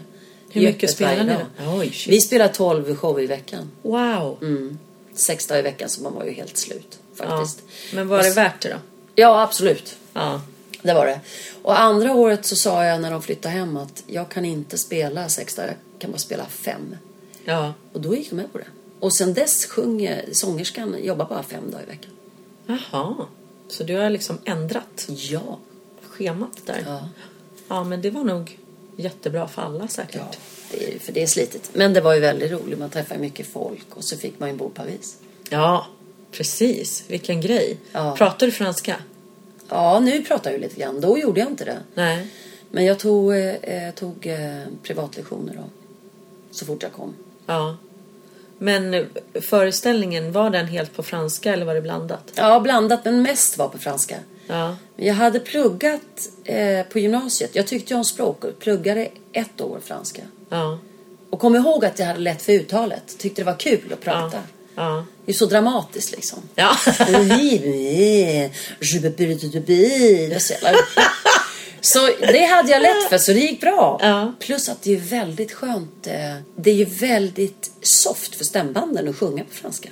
[0.49, 1.71] Hur mycket spelar ni då?
[1.79, 2.13] Oj, shit.
[2.13, 3.71] Vi spelar 12 show i veckan.
[3.81, 4.37] Wow.
[4.41, 4.77] Mm.
[5.13, 7.25] Sex dagar i veckan, så man var ju helt slut Ja.
[7.25, 7.61] faktiskt.
[7.93, 8.75] Men var det värt det då?
[9.15, 9.95] Ja, absolut.
[10.13, 10.41] Ja.
[10.81, 11.19] Det var det.
[11.61, 15.29] Och andra året så sa jag när de flyttade hem att jag kan inte spela
[15.29, 16.95] sex dagar, jag kan bara spela fem.
[17.45, 17.73] Ja.
[17.93, 18.65] Och då gick de med på det.
[19.03, 22.11] Och sen dess sjunger sångerskan, jobbar bara fem dagar i veckan.
[22.65, 23.15] Jaha.
[23.67, 25.59] Så du har liksom ändrat Ja.
[26.09, 26.83] schemat där?
[26.85, 27.09] Ja.
[27.67, 28.59] Ja, men det var nog
[28.95, 30.15] jättebra för alla säkert.
[30.15, 30.31] Ja,
[30.71, 31.69] det är, för det är slitigt.
[31.73, 32.79] Men det var ju väldigt roligt.
[32.79, 35.17] Man träffade mycket folk och så fick man ju bo på Paris.
[35.49, 35.87] Ja,
[36.31, 37.03] precis.
[37.07, 37.77] Vilken grej.
[37.91, 38.15] Ja.
[38.17, 38.95] Pratar du franska?
[39.69, 41.01] Ja, nu pratar jag ju lite grann.
[41.01, 41.77] Då gjorde jag inte det.
[41.95, 42.27] Nej.
[42.71, 45.63] Men jag tog, eh, eh, tog eh, privatlektioner då.
[46.51, 47.13] Så fort jag kom.
[47.45, 47.77] Ja.
[48.57, 49.05] Men
[49.41, 52.31] föreställningen, var den helt på franska eller var det blandat?
[52.35, 54.15] Ja, blandat men mest var på franska.
[54.47, 54.75] Ja.
[54.95, 57.55] Jag hade pluggat eh, på gymnasiet.
[57.55, 60.21] Jag tyckte ju om språk och pluggade ett år franska.
[60.49, 60.79] Ja.
[61.29, 63.17] Och kom ihåg att jag hade lätt för uttalet.
[63.17, 64.37] Tyckte det var kul att prata.
[64.75, 65.05] Ja.
[65.25, 66.39] Det är så dramatiskt liksom.
[66.55, 66.75] Ja.
[71.85, 73.99] Så det hade jag lätt för, så det gick bra.
[74.01, 74.33] Ja.
[74.39, 76.07] Plus att det är väldigt skönt.
[76.07, 79.89] eh, Det är ju väldigt soft för stämbanden att sjunga på franska.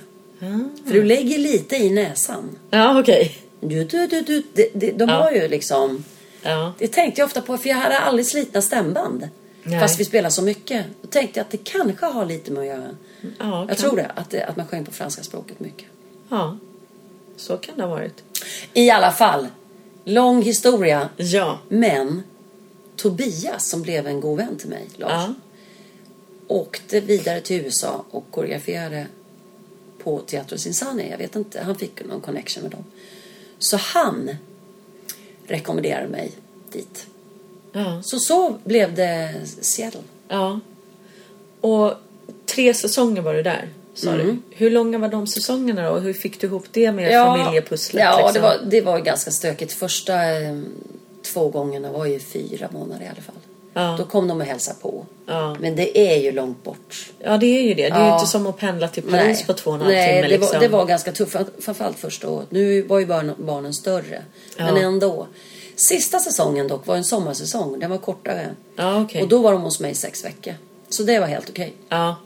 [0.86, 2.58] För du lägger lite i näsan.
[2.70, 3.36] Ja, okej.
[3.60, 4.42] Du, du, du, du.
[4.54, 5.14] De, de, de Ja.
[5.16, 6.04] har ju liksom...
[6.42, 6.72] Ja.
[6.78, 9.28] Det tänkte jag ofta på, för jag hade aldrig slitna stämband.
[9.62, 9.80] Nej.
[9.80, 10.86] Fast vi spelar så mycket.
[11.02, 12.88] Då tänkte jag att det kanske har lite med att göra.
[13.38, 15.86] Ja, Jag tror det, att, det, att man sjöng på franska språket mycket.
[16.28, 16.58] Ja.
[17.36, 18.22] Så kan det ha varit.
[18.72, 19.46] I alla fall,
[20.04, 21.08] lång historia.
[21.16, 21.58] Ja.
[21.68, 22.22] Men
[22.96, 25.34] Tobias som blev en god vän till mig, Lars, Ja.
[26.46, 29.06] åkte vidare till USA och koreograferade
[30.02, 31.10] på Teatro Sinsani.
[31.10, 32.84] Jag vet inte, han fick någon connection med dem.
[33.58, 34.36] Så han
[35.46, 36.32] rekommenderade mig
[36.72, 37.06] dit.
[37.72, 38.02] Ja.
[38.02, 40.00] Så så blev det Seattle.
[40.28, 40.60] Ja.
[41.60, 41.94] Och
[42.46, 44.26] tre säsonger var du där, sa Mm.
[44.26, 44.56] du.
[44.56, 45.94] Hur långa var de säsongerna då?
[45.94, 48.02] Och hur fick du ihop det med familjepusslet?
[48.02, 48.34] Ja, liksom?
[48.34, 49.72] det, var, det var ganska stökigt.
[49.72, 50.60] Första eh,
[51.32, 53.34] två gångerna var ju fyra månader i alla fall.
[53.74, 53.94] Ja.
[53.98, 55.06] Då kom de och hälsade på.
[55.26, 55.56] Ja.
[55.60, 57.10] Men det är ju långt bort.
[57.18, 57.82] Ja, det är ju det.
[57.82, 58.14] Det är ju Ja.
[58.18, 60.22] inte som att pendla till Paris på två och en halv Nej, timme.
[60.22, 60.54] det, liksom.
[60.54, 61.36] var, det var ganska tufft.
[61.60, 62.46] Framförallt första året.
[62.50, 64.22] Nu var ju barn, barnen större.
[64.58, 64.82] Men Ja.
[64.82, 65.26] ändå.
[65.76, 67.78] Sista säsongen dock var en sommarsäsong.
[67.80, 68.48] Den var kortare.
[68.76, 69.22] Ja, okej.
[69.22, 70.54] Och då var de hos mig i sex veckor.
[70.88, 71.72] Så det var helt okej.
[71.88, 72.16] Ja,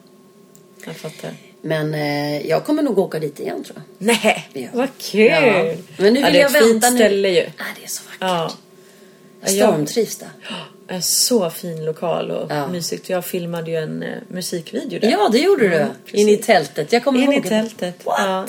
[0.87, 1.31] jag fattar.
[1.67, 4.07] Men eh, jag kommer nog åka dit igen tror jag.
[4.07, 4.69] Nej, Ja.
[4.73, 5.21] vad kul!
[5.27, 5.75] Ja.
[5.99, 6.97] Men nu ja, vill det är jag ett fint vänta nu.
[6.97, 7.41] ställe ju.
[7.59, 8.21] Ja, det är så vackert.
[8.21, 8.53] Ja.
[9.41, 10.29] Jag Ja, stormtrivs där.
[10.89, 12.67] En så fin lokal och Ja.
[12.69, 13.09] mysigt.
[13.09, 15.11] Jag filmade ju en eh, musikvideo där.
[15.11, 15.75] Ja, det gjorde du.
[15.77, 16.21] Ja, precis.
[16.21, 16.93] In i tältet.
[16.93, 17.49] Jag kommer In i ihåg det.
[17.49, 17.95] tältet.
[18.07, 18.17] What?
[18.19, 18.47] Ja.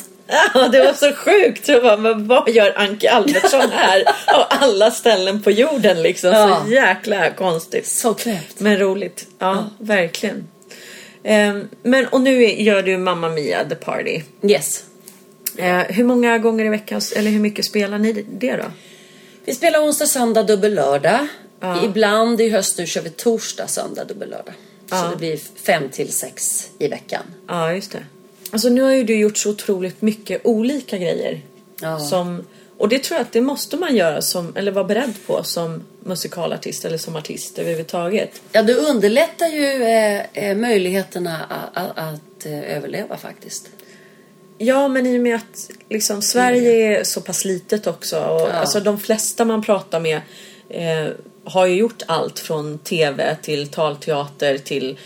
[0.54, 1.68] ja, det var så sjukt.
[1.68, 4.04] Jag bara, men vad gör Anke Albertsson här?
[4.36, 6.30] Av alla ställen på jorden liksom.
[6.30, 6.62] Ja.
[6.66, 7.88] Så jäkla konstigt.
[7.88, 8.60] Så knäppt.
[8.60, 9.28] Men roligt.
[9.40, 10.48] Ja, verkligen.
[11.28, 14.22] Ehm, men och nu gör du Mamma Mia The Party.
[14.44, 14.84] Yes.
[15.58, 18.72] Eh, hur många gånger i veckan, eller hur mycket spelar ni det då?
[19.46, 21.28] Vi spelar onsdag, söndag, dubbel lördag.
[21.60, 21.86] Ja.
[21.86, 24.54] Ibland i höst nu kör vi torsdag, söndag, dubbel lördag.
[24.90, 25.02] Ja.
[25.02, 27.24] Så det blir fem till sex i veckan.
[27.48, 28.04] Ja, just det.
[28.52, 31.42] Alltså nu har ju du gjort så otroligt mycket olika grejer.
[31.82, 32.00] Ja.
[32.00, 32.44] Som,
[32.78, 35.84] och det tror jag att det måste man göra som, eller vara beredd på som
[36.04, 38.42] musikalartist eller som artist överhuvudtaget.
[38.52, 43.70] Ja, det underlättar ju eh, eh, möjligheterna att, att, att eh, överleva faktiskt.
[44.58, 48.20] Ja, men i och med att liksom, Sverige är så pass litet också.
[48.20, 48.52] Och, Ja.
[48.52, 50.22] alltså, de flesta man pratar med
[50.70, 51.08] eh,
[51.44, 54.98] har ju gjort allt från tv till talteater till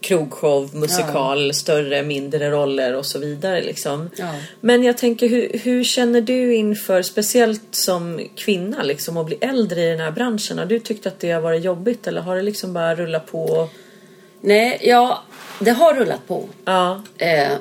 [0.00, 3.62] krogshow, musikal, större, mindre roller och så vidare.
[3.62, 4.10] Liksom.
[4.16, 4.34] Ja.
[4.60, 9.82] Men jag tänker, hur, hur känner du inför, speciellt som kvinna, liksom, att bli äldre
[9.82, 10.58] i den här branschen?
[10.58, 13.68] Har du tyckt att det har varit jobbigt eller har det liksom bara rullat på?
[14.40, 15.22] Nej, ja,
[15.60, 16.48] det har rullat på.
[16.64, 17.52] Ja, Eh,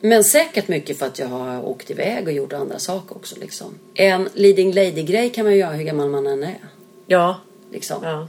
[0.00, 3.36] men säkert mycket för att jag har åkt iväg och gjort andra saker också.
[3.40, 3.74] Liksom.
[3.94, 6.58] En leading lady-grej kan man ju göra hur gammal man än är.
[7.06, 7.40] ja,
[7.72, 7.96] Liksom.
[8.02, 8.28] ja.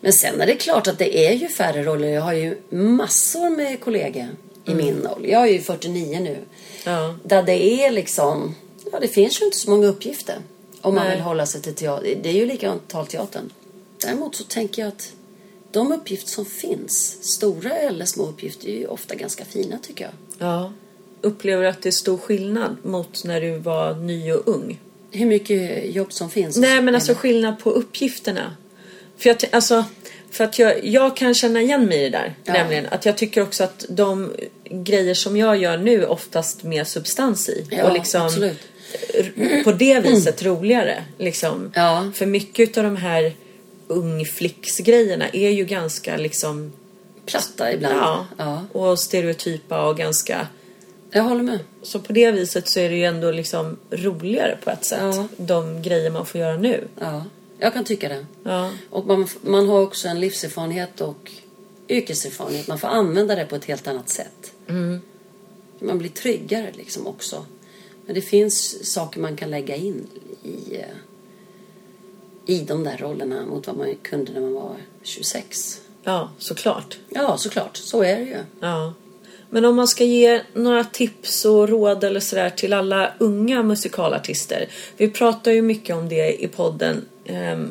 [0.00, 2.08] Men sen är det klart att det är ju färre roller.
[2.08, 4.26] Jag har ju massor med kollegor
[4.64, 5.28] i min ålder.
[5.28, 6.36] Jag är ju 49 nu.
[6.84, 7.14] Ja.
[7.22, 8.54] Där det är liksom,
[8.92, 10.36] ja det finns ju inte så många uppgifter.
[10.80, 11.16] Om man Nej.
[11.16, 12.18] vill hålla sig till teater.
[12.22, 13.50] Det är ju likadant talteatern.
[14.02, 15.12] Däremot så tänker jag att
[15.70, 20.12] de uppgifter som finns, stora eller små uppgifter, är ju ofta ganska fina tycker jag.
[20.48, 20.72] Ja.
[21.20, 24.80] Upplever du att det är stor skillnad mot när du var ny och ung?
[25.10, 26.56] Hur mycket jobb som finns.
[26.56, 28.56] Nej, men alltså skillnad på uppgifterna.
[29.18, 29.84] För, jag, alltså,
[30.30, 32.34] för att jag, jag kan känna igen mig i det där.
[32.44, 32.52] Ja.
[32.52, 34.32] Nämligen att jag tycker också att de
[34.64, 37.66] grejer som jag gör nu oftast mer substans i.
[37.70, 38.58] Ja, och liksom absolut.
[39.64, 41.04] på det viset roligare.
[41.18, 41.72] Liksom.
[41.74, 42.10] Ja.
[42.14, 43.32] För mycket av de här
[43.86, 46.72] ungflicksgrejerna är ju ganska liksom
[47.26, 47.96] Platta ibland.
[47.96, 48.64] ja, ja.
[48.72, 50.46] och stereotypa och ganska
[51.10, 51.58] Jag håller med.
[51.82, 54.98] så på det viset så är det ju ändå liksom roligare på ett sätt.
[55.02, 55.28] Ja.
[55.36, 56.84] De grejer man får göra nu.
[57.00, 57.24] Ja,
[57.58, 58.26] jag kan tycka det.
[58.42, 58.72] Ja.
[58.90, 61.32] Och man, man har också en livserfarenhet och
[61.88, 62.68] yrkeserfarenhet.
[62.68, 64.52] Man får använda det på ett helt annat sätt.
[64.68, 65.00] Mm.
[65.78, 67.46] Man blir tryggare liksom också.
[68.06, 70.06] Men det finns saker man kan lägga in
[70.42, 70.84] i, eh,
[72.46, 75.80] i de där rollerna mot vad man kunde när man var 26.
[76.04, 76.98] ja, såklart.
[77.08, 77.76] Ja, såklart.
[77.76, 78.38] Så är det ju.
[78.60, 78.94] Ja.
[79.50, 84.68] Men om man ska ge några tips och råd eller sådär till alla unga musikalartister.
[84.96, 87.04] Vi pratar ju mycket om det i podden.
[87.28, 87.70] Ehm,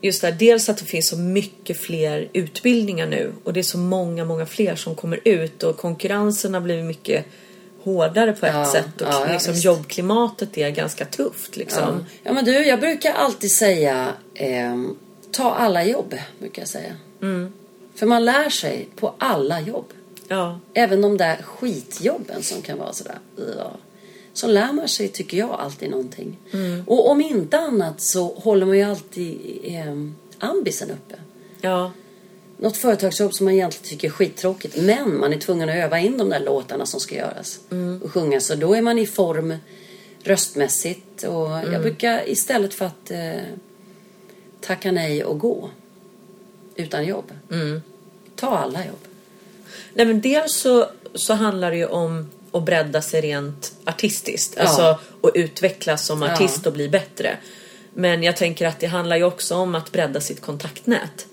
[0.00, 3.78] Just där, dels att det finns så mycket fler utbildningar nu och det är så
[3.78, 7.24] många, många fler som kommer ut och konkurrensen har blivit mycket
[7.82, 9.64] hårdare på ett Ja, sätt och ja, liksom visst.
[9.64, 11.82] jobbklimatet är ganska tufft liksom.
[11.82, 12.04] Ja.
[12.22, 14.96] ja, men du, jag brukar alltid säga ehm,
[15.32, 16.92] ta alla jobb, brukar jag säga.
[17.22, 17.52] Mm.
[17.94, 19.86] För man lär sig på alla jobb.
[20.28, 23.18] Ja, Även de där skitjobben som kan vara sådär.
[23.58, 23.70] Ja.
[24.34, 26.36] Så lär man sig, tycker jag, alltid någonting.
[26.86, 29.94] Och om inte annat så håller man ju alltid eh,
[30.38, 31.14] ambisen uppe.
[31.60, 31.92] ja,
[32.56, 34.76] Något företagsjobb som man egentligen tycker är skittråkigt.
[34.76, 37.60] Men man är tvungen att öva in de där låtarna som ska göras.
[38.02, 38.40] Och sjunga.
[38.40, 39.54] Så då är man i form
[40.22, 41.22] röstmässigt.
[41.22, 43.42] Och jag brukar istället för att eh,
[44.60, 45.70] tacka nej och gå
[46.76, 47.32] utan jobb.
[48.36, 48.98] Ta alla jobb.
[49.94, 54.54] Nej men dels så, så handlar det ju om att bredda sig rent artistiskt.
[54.56, 54.62] Ja.
[54.62, 54.82] Alltså
[55.22, 56.32] att utvecklas som Ja.
[56.32, 57.36] artist och bli bättre.
[57.94, 61.26] Men jag tänker att det handlar ju också om att bredda sitt kontaktnät.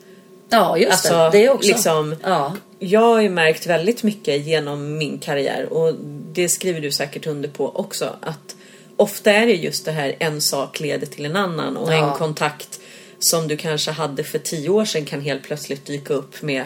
[0.49, 1.29] Ja, just Alltså, det.
[1.39, 1.67] Det också.
[1.67, 2.55] liksom- Ja.
[2.79, 5.95] Jag har ju märkt väldigt mycket genom min karriär och
[6.33, 8.55] det skriver du säkert under på också att
[8.97, 12.11] ofta är det just det här en sak leder till en annan och Ja.
[12.11, 12.79] en kontakt
[13.19, 16.65] som du kanske hade för tio år sedan kan helt plötsligt dyka upp med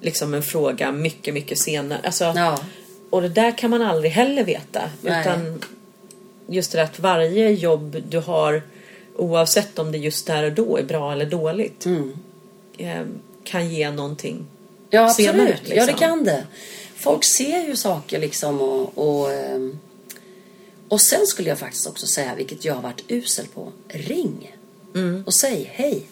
[0.00, 2.00] liksom en fråga mycket, mycket senare.
[2.04, 2.58] Alltså, Ja.
[3.16, 4.82] Och det där kan man aldrig heller veta.
[5.00, 5.20] Nej.
[5.20, 5.62] Utan
[6.46, 8.62] just det där att varje jobb du har
[9.16, 12.12] oavsett om det just där och då är bra eller dåligt Mm.
[12.78, 13.02] eh,
[13.44, 14.46] kan ge någonting
[14.90, 15.30] Ja, absolut.
[15.30, 15.94] senare, Ja, det liksom.
[15.98, 16.46] kan det.
[16.96, 19.78] Folk ser ju saker liksom och, och, ehm,
[20.88, 24.56] och sen skulle jag faktiskt också säga, vilket jag har varit usel på, ring
[24.94, 25.22] Mm.
[25.26, 26.02] och säg hej.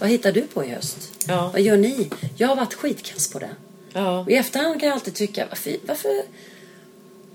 [0.00, 0.98] Vad hittar du på i höst?
[1.28, 1.50] Ja.
[1.52, 2.10] Vad gör ni?
[2.36, 3.50] Jag har varit skitkass på det.
[3.94, 4.20] Ja.
[4.20, 6.22] Och i efterhand kan jag alltid tycka, varför, varför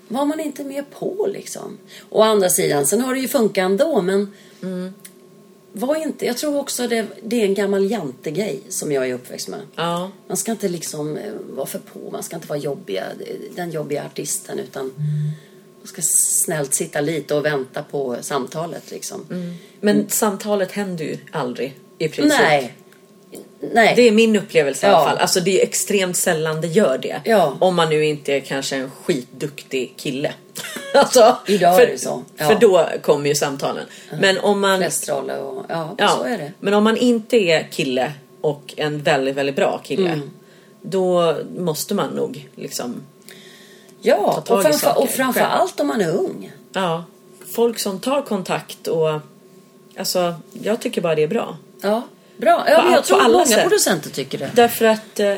[0.07, 1.77] var man inte med på liksom?
[2.09, 4.33] Å andra sidan, sen har det ju funkat ändå, men
[5.71, 9.47] var inte, jag tror också det, det är en gammal jantegrej som jag är uppväxt
[9.47, 9.59] med.
[9.75, 10.11] Ja.
[10.27, 13.03] Man ska inte liksom eh, vara för på, man ska inte vara jobbiga,
[13.55, 14.91] den jobbiga artisten utan
[15.77, 19.25] man ska snällt sitta lite och vänta på samtalet liksom.
[19.81, 22.39] Men samtalet händer ju aldrig i princip.
[22.39, 22.75] Nej.
[23.61, 23.93] Nej.
[23.95, 25.05] Det är min upplevelse i alla Ja.
[25.05, 25.17] fall.
[25.17, 27.21] Alltså det är extremt sällan det gör det.
[27.23, 27.57] Ja.
[27.59, 30.33] Om man nu inte är kanske en skitduktig kille.
[30.93, 32.23] alltså, Idag för, är det så.
[32.37, 32.47] Ja.
[32.47, 33.85] För då kommer ju samtalen.
[34.19, 34.77] Men om man...
[34.79, 36.53] Flästrolle och ja, Ja, så är det.
[36.59, 40.09] Men om man inte är kille och en väldigt, väldigt bra kille.
[40.09, 40.29] Mm.
[40.81, 43.01] Då måste man nog liksom...
[44.01, 46.51] Ja, Ta tag och, framför, och framför allt om man är ung.
[46.73, 47.03] Ja.
[47.55, 49.19] Folk som tar kontakt och...
[49.97, 51.57] Alltså, jag tycker bara det är bra.
[51.81, 52.01] Ja,
[52.39, 52.65] bra.
[52.69, 53.63] Ja, På jag tror alla många sätt.
[53.63, 54.51] producenter tycker det.
[54.55, 55.35] Därför att eh,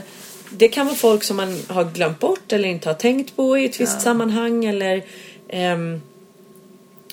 [0.50, 3.66] det kan vara folk som man har glömt bort eller inte har tänkt på i
[3.66, 5.04] ett visst sammanhang eller
[5.50, 6.02] ehm,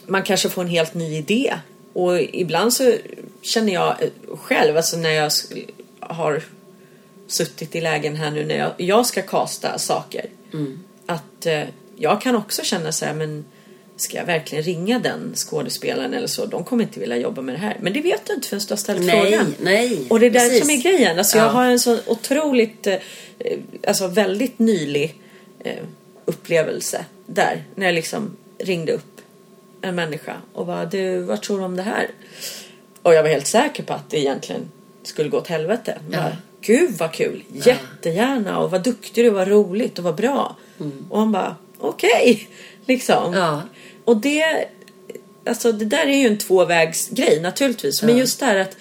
[0.07, 1.55] man kanske får en helt ny idé.
[1.93, 2.95] Och ibland så
[3.43, 5.31] känner jag eh, själv, alltså när jag
[6.01, 6.43] har
[7.27, 10.27] suttit i lägen här nu när jag, jag ska kasta saker.
[11.07, 11.63] Att eh,
[11.97, 13.45] jag kan också känna så här, men
[14.01, 16.47] ska jag verkligen ringa den skådespelaren eller så?
[16.47, 17.77] De kommer inte vilja jobba med det här.
[17.81, 19.55] Men det vet du inte förrän du har ställt Nej, frågan.
[19.61, 20.61] nej, Och det är där precis.
[20.61, 21.19] som är grejen.
[21.19, 21.51] Alltså jag Ja.
[21.51, 22.97] har en så otroligt, eh,
[23.87, 25.15] alltså väldigt nylig
[25.65, 25.77] eh,
[26.25, 27.65] upplevelse där.
[27.75, 29.21] När jag liksom ringde upp
[29.83, 32.11] en människa och bara du, vad tror du om det här?
[33.03, 34.71] Och jag var helt säker på att det egentligen
[35.03, 35.99] skulle gå åt helvete.
[36.11, 36.17] Ja.
[36.19, 40.57] Bara, Gud vad kul, jättegärna och vad duktig du vad roligt och vad bra.
[41.09, 42.49] Och han bara, okej,
[42.87, 43.25] liksom.
[43.27, 43.39] Mm.
[43.39, 43.63] Ja.
[44.09, 44.45] Och det,
[45.47, 48.03] alltså det där är ju en tvåvägsgrej naturligtvis.
[48.03, 48.77] Men just det här att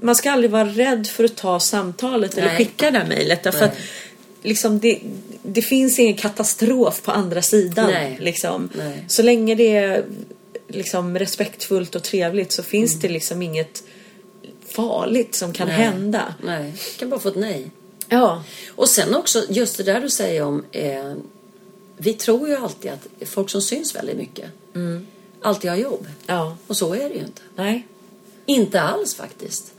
[0.00, 2.56] man ska aldrig vara rädd för att ta samtalet eller Nej.
[2.56, 3.42] skicka det här mejlet.
[3.42, 3.76] Därför att
[4.42, 5.00] liksom det,
[5.42, 7.90] det finns ingen katastrof på andra sidan.
[7.90, 8.16] Nej.
[8.20, 8.68] Liksom.
[8.74, 9.04] Nej.
[9.08, 10.04] Så länge det är
[10.68, 13.00] liksom respektfullt och trevligt så finns Mm.
[13.02, 13.82] det liksom inget
[14.76, 15.76] farligt som kan Nej.
[15.76, 16.34] hända.
[16.44, 17.70] Nej, jag kan bara få ett nej.
[18.08, 18.42] Ja.
[18.68, 21.12] Och sen också just det där du säger om eh,
[21.96, 24.50] vi tror ju alltid att folk som syns väldigt mycket
[25.42, 26.06] alltid har jobb.
[26.26, 26.56] ja.
[26.66, 27.42] Och så är det ju inte.
[27.56, 27.86] Nej.
[28.46, 29.72] Inte alls faktiskt.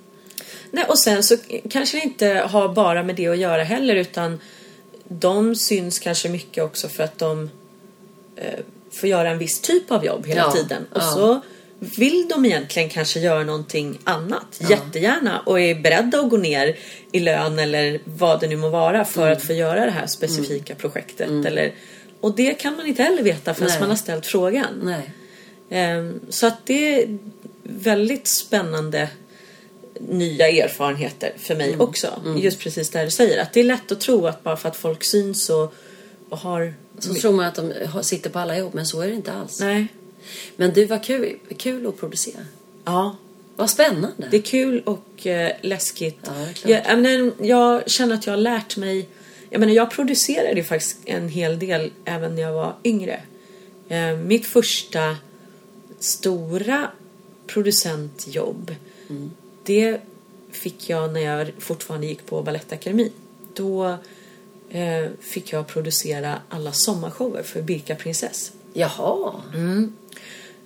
[0.72, 1.38] Nej, och sen så
[1.70, 4.39] kanske det inte har bara med det att göra heller utan
[5.07, 7.49] de syns kanske mycket också för att de
[8.36, 8.59] eh,
[8.91, 10.86] får göra en viss typ av jobb hela Ja, tiden.
[10.91, 11.11] Och ja.
[11.13, 11.41] så
[11.80, 14.59] vill de egentligen kanske göra någonting annat.
[14.70, 15.39] Jättegärna.
[15.39, 16.78] Och är beredda att gå ner
[17.11, 19.38] i lön eller vad det nu må vara för Mm.
[19.38, 21.45] att få göra det här specifika projektet.
[21.45, 21.72] Eller,
[22.22, 23.80] och det kan man inte heller veta förrän Nej.
[23.80, 24.93] man har ställt frågan.
[25.70, 27.18] Ehm, Så att det är
[27.63, 29.09] väldigt spännande
[29.99, 31.82] nya erfarenheter för mig Mm.
[31.82, 32.22] också.
[32.38, 33.41] Just precis det du säger.
[33.41, 35.74] Att det är lätt att tro att bara för att folk syns och,
[36.30, 36.74] och har...
[36.99, 39.59] Så tror man att de sitter på alla jobb, men så är det inte alls.
[39.59, 39.88] Nej.
[40.55, 42.41] Men du, var kul, kul att producera.
[42.86, 43.15] Ja.
[43.55, 44.28] Vad spännande.
[44.32, 46.20] Det är kul och eh, läskigt.
[46.26, 49.09] Ja, jag, jag, menar, jag känner att jag har lärt mig...
[49.50, 53.22] Jag menar, jag producerade faktiskt en hel del även när jag var yngre.
[53.89, 55.18] Eh, mitt första
[56.00, 56.91] stora
[57.48, 58.76] producentjobb
[59.10, 59.32] Mm.
[59.64, 60.00] det
[60.52, 63.12] fick jag när jag fortfarande gick på Balettakademin.
[63.54, 63.98] Då
[64.70, 68.52] eh, fick jag producera alla sommarshower för Birka prinsess.
[68.74, 69.34] Jaha.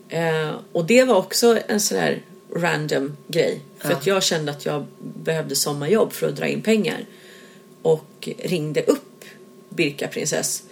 [0.10, 2.22] Eh, och det var också en sån där
[2.56, 3.60] random grej.
[3.78, 3.96] För Ja.
[3.98, 7.06] att jag kände att jag behövde sommarjobb för att dra in pengar.
[7.82, 9.26] Och ringde upp
[9.70, 10.64] Birka prinsess.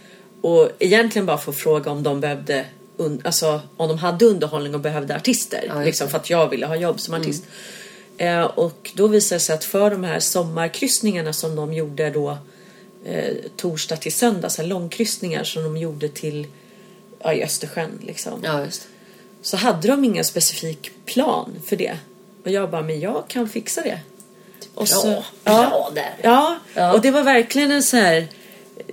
[0.42, 2.66] Och egentligen bara för att fråga om de behövde
[3.24, 5.64] alltså om de hade underhållning och behövde artister.
[5.68, 7.44] Ja, liksom för att jag ville ha jobb som artist.
[8.18, 12.38] Eh, och då visade det sig att för de här sommarkryssningarna som de gjorde då
[13.06, 16.48] eh, torsdag till söndag, så här långkryssningar som de gjorde till
[17.20, 18.66] ja, i Östersjön liksom Ja,
[19.42, 21.98] så hade de ingen specifik plan för det.
[22.44, 24.00] Och jag bara, men jag kan fixa det.
[24.76, 26.16] Och Bra, bra där.
[26.22, 26.94] Ja, Ja.
[26.94, 28.28] och det var verkligen en så här...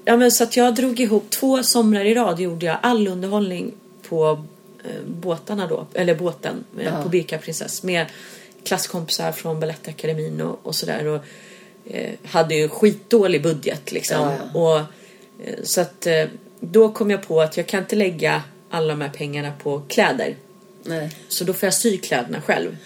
[0.04, 3.72] Ja, men så att jag drog ihop två somrar i rad gjorde jag all underhållning
[4.08, 4.44] på
[4.84, 8.06] eh, båtarna då, eller båten eh, på Birka prinsess med
[8.64, 11.06] klasskompisar från Balettakademin och, och sådär.
[11.06, 11.20] Och
[11.94, 14.30] eh, hade ju skitdålig budget liksom.
[14.54, 14.84] Och, eh,
[15.62, 16.24] så att eh,
[16.60, 20.36] då kom jag på att jag kan inte lägga alla de här pengarna på kläder.
[20.82, 21.10] Nej.
[21.28, 22.76] Så då får jag sy kläderna själv.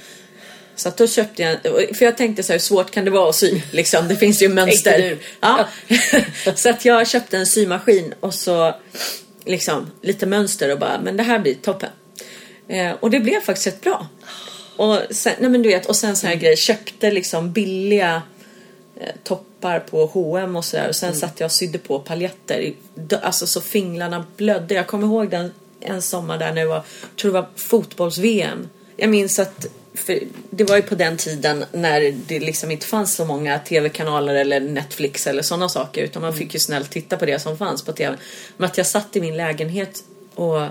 [0.81, 1.59] Så att då köpte jag,
[1.97, 3.61] för jag tänkte så här, hur svårt kan det vara att sy?
[3.72, 5.18] Liksom, det finns ju mönster.
[5.41, 5.68] Ja.
[6.57, 8.74] så att jag köpte en symaskin och så
[9.45, 11.91] liksom lite mönster och bara, men det här blir toppen.
[12.68, 14.07] Eh, och det blev faktiskt rätt bra.
[14.76, 18.22] Och sen, nej men du vet, och sen så här grejer, köpte liksom billiga
[19.01, 22.72] eh, toppar på H&M och sådär och sen satt jag och sydde på paljetter.
[23.22, 24.74] Alltså så finglarna blödde.
[24.74, 26.83] Jag kommer ihåg den en sommar där när det var,
[27.20, 28.68] tror det var fotbolls-VM.
[28.97, 29.66] Jag minns att
[30.51, 34.61] det var ju på den tiden när det liksom inte fanns så många tv-kanaler eller
[34.61, 37.93] Netflix eller sådana saker utan man fick ju snällt titta på det som fanns på
[37.93, 38.16] tv.
[38.57, 40.62] Men att jag satt i min lägenhet och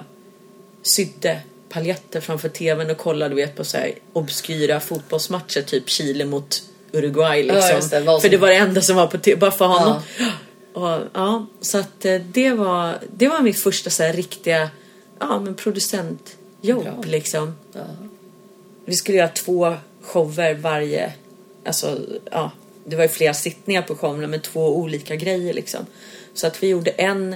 [0.82, 1.40] sydde
[1.70, 7.44] paljetter framför tvn och kollade vet, på så här obskyra fotbollsmatcher typ Chile mot Uruguay
[7.44, 7.62] liksom.
[7.92, 10.02] Ja, det, som- För det var det enda som var på tv, bara för honom.
[10.74, 14.70] Och, ja, så att eh, det var, det var mitt första så här riktiga
[15.20, 17.04] ja, men producentjobb Bra.
[17.06, 17.56] liksom.
[17.74, 17.80] Ja.
[18.90, 21.14] Vi skulle göra två shower varje,
[21.66, 22.00] alltså
[22.32, 22.52] ja,
[22.86, 25.86] det var ju flera sittningar på showerna men två olika grejer liksom.
[26.34, 27.36] Så att vi gjorde en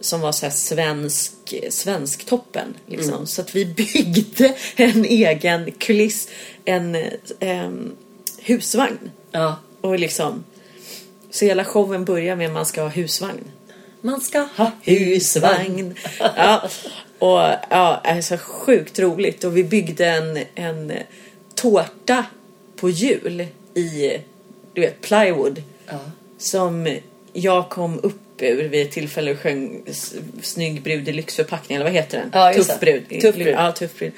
[0.00, 3.26] som var så här svensk, svensktoppen liksom.
[3.26, 6.28] Så att vi byggde en egen kuliss,
[6.64, 6.96] en
[7.40, 7.96] em,
[8.38, 9.10] husvagn.
[9.32, 9.56] ja.
[9.80, 10.44] Och liksom,
[11.30, 13.44] så hela showen börjar med att man ska ha husvagn.
[14.00, 15.94] Man ska Ha husvagn.
[16.36, 16.68] Ja,
[17.18, 17.40] och
[17.70, 19.44] ja, alltså sjukt roligt.
[19.44, 20.92] Och vi byggde en, en
[21.54, 22.24] tårta
[22.76, 24.18] på hjul i,
[24.72, 25.62] du vet, plywood.
[25.86, 25.98] Ja.
[26.38, 26.96] Som
[27.32, 29.82] jag kom upp ur vid ett tillfälle och sjöng
[30.42, 32.30] Snygg brud i lyxförpackning, eller vad heter den?
[32.32, 33.20] Ja, tuff brud.
[33.20, 33.54] Tuff brud.
[33.54, 34.12] Ja, tuff brud.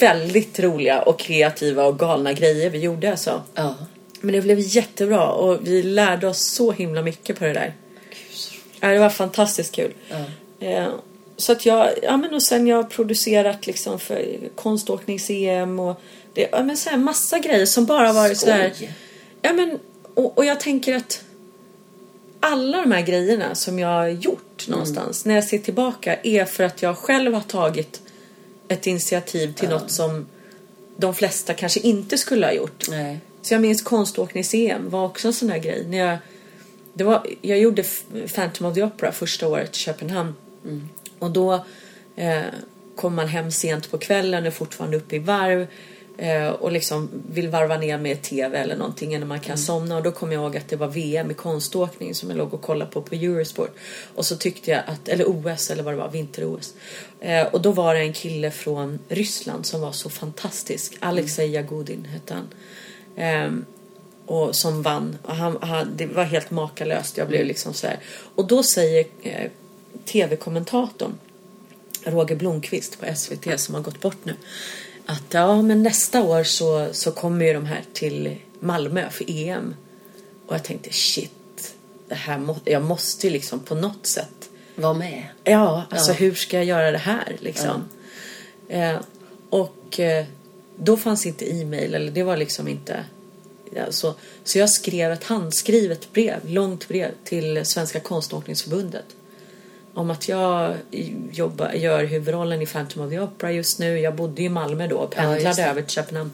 [0.00, 3.42] Väldigt roliga och kreativa och galna grejer vi gjorde alltså.
[3.54, 3.74] Ja.
[4.20, 7.74] Men det blev jättebra och vi lärde oss så himla mycket på det där.
[8.80, 9.94] Ja, det var fantastiskt kul.
[10.08, 10.24] Ja.
[10.66, 10.88] Eh,
[11.36, 16.00] så att jag, ja men och sen jag har producerat liksom för konståknings-EM och
[16.34, 18.70] det, ja men så här massa grejer som bara varit så här.
[18.74, 18.92] Skoj.
[19.42, 19.78] Ja men,
[20.14, 21.22] och, och jag tänker att
[22.40, 26.64] alla de här grejerna som jag har gjort någonstans när jag ser tillbaka är för
[26.64, 28.00] att jag själv har tagit
[28.68, 30.26] ett initiativ till något som
[30.96, 32.86] de flesta kanske inte skulle ha gjort.
[32.90, 33.20] Nej.
[33.42, 35.86] Så jag minns konståknings-EM var också en sån här grej.
[35.88, 36.18] När jag,
[36.98, 37.84] det var, jag gjorde
[38.34, 40.34] Phantom of the Opera första året i Köpenhamn.
[41.18, 41.64] Och då
[42.16, 42.42] eh,
[42.96, 45.66] kom man hem sent på kvällen och är fortfarande uppe i varv.
[46.16, 49.96] Eh, och liksom vill varva ner med TV eller någonting innan man kan somna.
[49.96, 52.62] Och då kom jag ihåg att det var VM i konståkning som jag låg och
[52.62, 53.76] kollade på på Eurosport.
[54.14, 56.74] Och så tyckte jag att, eller OS eller vad det var, vinter-OS.
[57.20, 60.96] Eh, och då var det en kille från Ryssland som var så fantastisk.
[61.00, 62.48] Alexej Jagudin hette han.
[64.28, 65.18] Och som vann.
[65.22, 67.16] Och han, han, det var helt makalöst.
[67.16, 67.98] Jag blev liksom så här.
[68.34, 69.50] Och då säger eh,
[70.04, 71.14] tv-kommentatorn
[72.04, 74.34] Roger Blomqvist på SVT som har gått bort nu.
[75.06, 79.74] Att ja, men nästa år så, så kommer ju de här till Malmö för EM.
[80.46, 81.74] Och jag tänkte shit,
[82.08, 85.22] det här må, jag måste ju liksom på något sätt Var med.
[85.44, 86.16] Ja, alltså Ja.
[86.16, 87.84] hur ska jag göra det här liksom?
[88.68, 88.96] Eh,
[89.50, 90.24] och eh,
[90.76, 93.04] då fanns inte e-mail eller det var liksom inte
[93.74, 94.14] ja, så,
[94.54, 99.04] jag skrev ett handskrivet brev, långt brev till Svenska konståkningsförbundet
[99.94, 100.74] om att jag
[101.32, 103.98] jobbar, gör huvudrollen i Phantom of the Opera just nu.
[103.98, 105.68] Jag bodde i Malmö då och Ja, pendlade det.
[105.68, 106.30] över till Köpenhamn.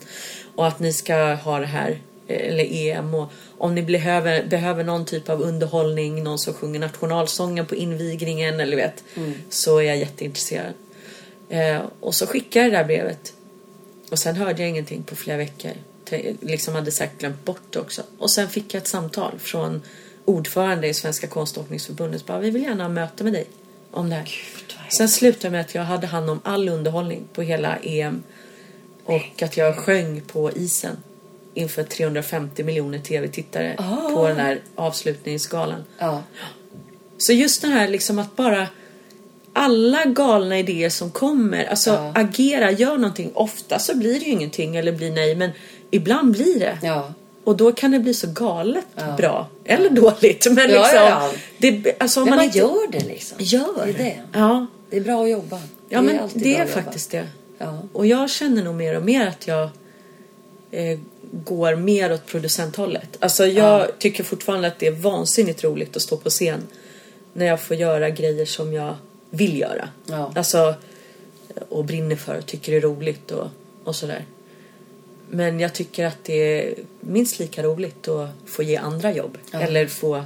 [0.54, 1.90] Och att ni ska ha det här,
[2.26, 3.14] eh, eller EM.
[3.14, 3.28] Och
[3.58, 8.76] om ni behöver, behöver någon typ av underhållning, någon som sjunger nationalsången på invigningen eller
[8.76, 9.04] vet,
[9.50, 10.72] så är jag jätteintresserad.
[11.48, 13.32] Eh, och så skickade jag det där brevet.
[14.10, 15.72] Och sen hörde jag ingenting på flera veckor.
[16.40, 18.02] Liksom hade säkert glömt bort det också.
[18.18, 19.82] Och sen fick jag ett samtal från
[20.24, 22.26] ordförande i Svenska konståkningsförbundet.
[22.26, 23.46] Bara, vi vill gärna ha möte med dig
[23.90, 24.30] om det här.
[24.96, 28.22] Sen slutade med att jag hade hand om all underhållning på hela EM.
[29.04, 30.96] Och att jag sjöng på isen
[31.54, 34.08] inför 350 miljoner tv-tittare Ah.
[34.14, 35.84] på den här avslutningsgalan.
[35.98, 36.22] Ja.
[37.18, 38.66] Så just det här liksom att bara
[39.52, 42.12] alla galna idéer som kommer, alltså Ja.
[42.14, 43.30] agera, gör någonting.
[43.34, 45.50] Ofta så blir det ju ingenting eller blir nej, men
[45.94, 46.78] ibland blir det.
[46.82, 47.12] Ja.
[47.44, 49.14] Och då kan det bli så galet Ja.
[49.16, 49.46] bra.
[49.64, 50.46] Eller dåligt.
[50.50, 51.32] Men Ja, liksom, ja.
[51.58, 53.36] Det, alltså om Men man, man inte gör det liksom.
[53.40, 54.20] gör Det är det.
[54.32, 55.60] Ja, Det är bra att jobba.
[55.88, 56.82] ja men det bra är att jobba.
[56.82, 57.26] faktiskt det.
[57.92, 59.62] Och jag känner nog mer och mer att jag
[60.70, 60.98] eh,
[61.44, 63.08] går mer åt producenthållet.
[63.20, 63.86] Alltså jag Ja.
[63.98, 66.66] tycker fortfarande att det är vansinnigt roligt att stå på scen
[67.32, 68.94] när jag får göra grejer som jag
[69.30, 69.88] vill göra.
[70.36, 70.74] Alltså,
[71.68, 73.46] och brinner för och tycker det är roligt och,
[73.84, 74.24] och sådär.
[75.30, 79.38] Men jag tycker att det är minst lika roligt att få ge andra jobb.
[79.50, 79.60] Ja.
[79.60, 80.24] Eller få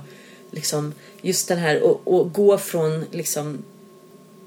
[0.50, 3.58] liksom just den här och, och gå från liksom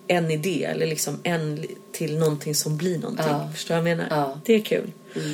[0.08, 3.26] en idé eller liksom en till någonting som blir någonting.
[3.28, 3.50] Ja.
[3.56, 4.08] Förstår du vad jag menar?
[4.18, 4.40] Ja.
[4.46, 4.92] Det är kul.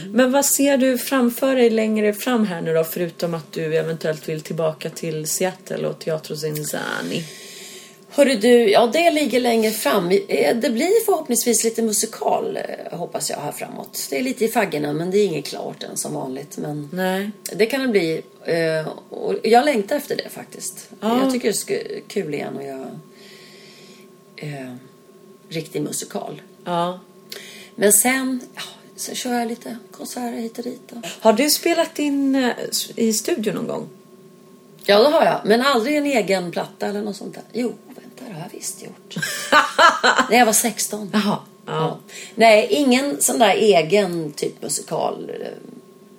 [0.08, 2.84] Men vad ser du framför dig längre fram här nu då?
[2.84, 7.26] Förutom att du eventuellt vill tillbaka till Seattle och Teatro Zinzani.
[8.18, 10.12] Hörru du, ja det ligger längre fram.
[10.28, 14.08] Eh, Det blir förhoppningsvis lite musikal eh, hoppas jag här framåt.
[14.10, 16.58] Det är lite i faggorna men det är inget klart än som vanligt.
[16.58, 17.32] Men Nej.
[17.56, 18.22] det kan det bli.
[18.46, 20.90] eh, Och jag längtar efter det faktiskt.
[21.00, 21.22] Ja.
[21.24, 22.90] Jag tycker det är kul igen att göra
[24.36, 24.74] eh,
[25.50, 26.42] riktig musikal.
[26.66, 27.00] Ja.
[27.76, 28.62] Men sen, ja,
[28.96, 30.82] sen kör jag lite konserter hit och dit.
[30.90, 31.02] Då.
[31.20, 32.52] Har du spelat in
[32.96, 33.88] i studio någon gång?
[34.86, 35.42] Ja, det har jag.
[35.46, 37.44] Men aldrig en egen platta eller något sånt där.
[37.54, 37.74] Jo,
[38.28, 39.16] det har jag visst gjort.
[40.30, 41.10] När jag var 16.
[41.14, 41.24] Jaha.
[41.66, 41.74] Ja.
[41.74, 42.00] Ja.
[42.36, 45.32] Nej, ingen sån där egen typ musikal.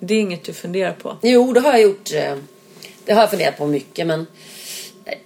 [0.01, 1.17] Det är inget du funderar på?
[1.23, 2.13] Jo, det har jag gjort.
[2.15, 2.37] eh,
[3.05, 4.27] Det har jag funderat på mycket, men
[5.05, 5.19] eh,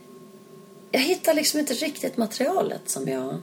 [0.91, 3.37] jag hittar liksom inte riktigt materialet som jag...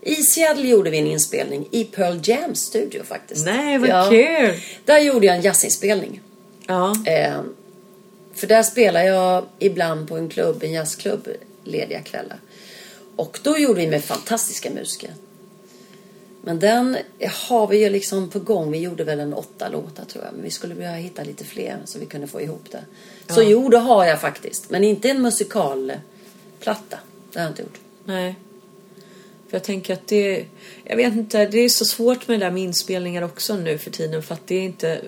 [0.00, 3.46] I Seattle gjorde vi en inspelning i Pearl Jams studio faktiskt.
[3.46, 4.06] Nej, vad Ja.
[4.10, 4.60] kul!
[4.84, 6.20] Där gjorde jag en jazzinspelning.
[6.66, 6.96] Ja.
[7.06, 7.40] Eh,
[8.34, 11.28] för där spelar jag ibland på en klubb, en jazzklubb,
[11.64, 12.40] lediga kvällar.
[13.16, 15.10] Och då gjorde vi med fantastiska musiker.
[16.42, 16.96] Men den
[17.48, 18.70] har vi ju liksom på gång.
[18.70, 20.32] Vi gjorde väl en åtta låtar tror jag.
[20.34, 22.84] Men vi skulle behöva hitta lite fler så vi kunde få ihop det.
[23.34, 24.70] Så jo, det har jag faktiskt.
[24.70, 26.98] Men inte en musikalplatta.
[27.32, 27.80] Det har jag inte gjort.
[28.04, 28.34] Nej.
[29.48, 30.44] För jag tänker att det...
[30.84, 33.90] Jag vet inte, det är så svårt med det där med inspelningar också nu för
[33.90, 35.00] tiden för att det är inte...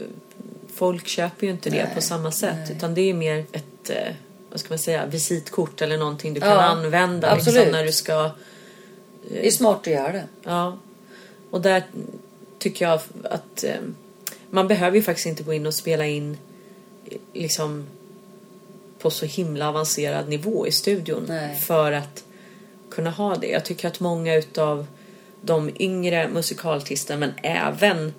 [0.75, 2.77] Folk köper ju inte det Nej, på samma sätt nej.
[2.77, 4.15] utan det är mer ett, eh,
[4.51, 7.73] vad ska man säga, visitkort eller någonting du kan Ja, använda liksom, absolut.
[7.73, 8.31] när du ska...
[9.31, 10.25] Det är smart att göra det.
[10.43, 10.79] Ja.
[11.51, 11.83] Och där
[12.59, 13.75] tycker jag att eh,
[14.51, 16.37] man behöver ju faktiskt inte gå in och spela in
[17.07, 17.87] eh, liksom
[18.99, 21.57] på så himla avancerad nivå i studion Nej.
[21.57, 22.25] för att
[22.91, 23.47] kunna ha det.
[23.47, 24.87] Jag tycker att många utav
[25.41, 28.15] de yngre musikalartisterna men även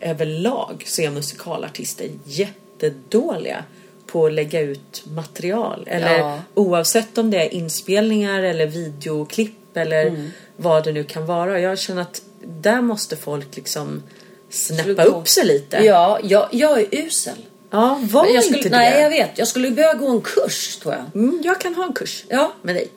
[0.00, 3.64] överlag så är musikalartister jättedåliga
[4.12, 5.84] på att lägga ut material.
[5.90, 6.40] Eller Ja.
[6.54, 10.30] oavsett om det är inspelningar eller videoklipp eller Mm.
[10.56, 11.60] vad det nu kan vara.
[11.60, 14.02] Jag känner att där måste folk liksom
[14.50, 15.76] snäppa upp sig lite.
[15.84, 17.34] Ja, jag, jag är usel.
[17.70, 18.68] Ja, var jag inte skulle, det.
[18.76, 19.30] Nej, jag vet.
[19.38, 21.04] Jag skulle börja gå en kurs, tror jag.
[21.22, 22.52] Mm, jag kan ha en kurs Ja.
[22.62, 22.88] med dig.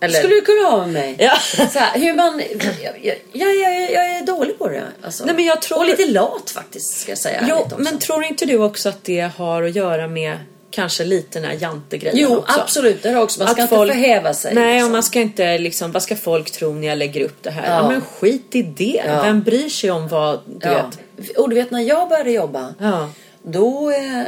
[0.00, 0.18] Eller?
[0.18, 1.16] Skulle du kunna ha med mig?
[1.18, 1.36] Ja.
[1.70, 2.42] Så här, hur man...
[2.82, 3.16] Jag, jag,
[3.56, 4.82] jag, jag, är dålig på det.
[5.02, 5.24] Alltså.
[5.24, 7.46] Nej, men jag tror- Och lite lat faktiskt, ska jag säga.
[7.50, 10.38] Jo, men tror inte du också att det har att göra med
[10.76, 12.60] kanske lite den här jantegrejen Jo, också?
[12.60, 13.02] absolut.
[13.02, 13.40] Det är också.
[13.40, 14.54] Man ska Att inte folk- förhäva sig.
[14.54, 14.86] Nej, liksom.
[14.86, 17.70] och man ska inte liksom, vad ska folk tro när jag lägger upp det här?
[17.70, 17.88] Ja, Ja.
[17.90, 19.02] men skit i det.
[19.06, 19.22] Ja.
[19.22, 20.90] Vem bryr sig om vad, du ja.
[21.18, 21.36] vet?
[21.38, 23.10] Och du vet, när jag började jobba, Ja.
[23.42, 24.22] då eh,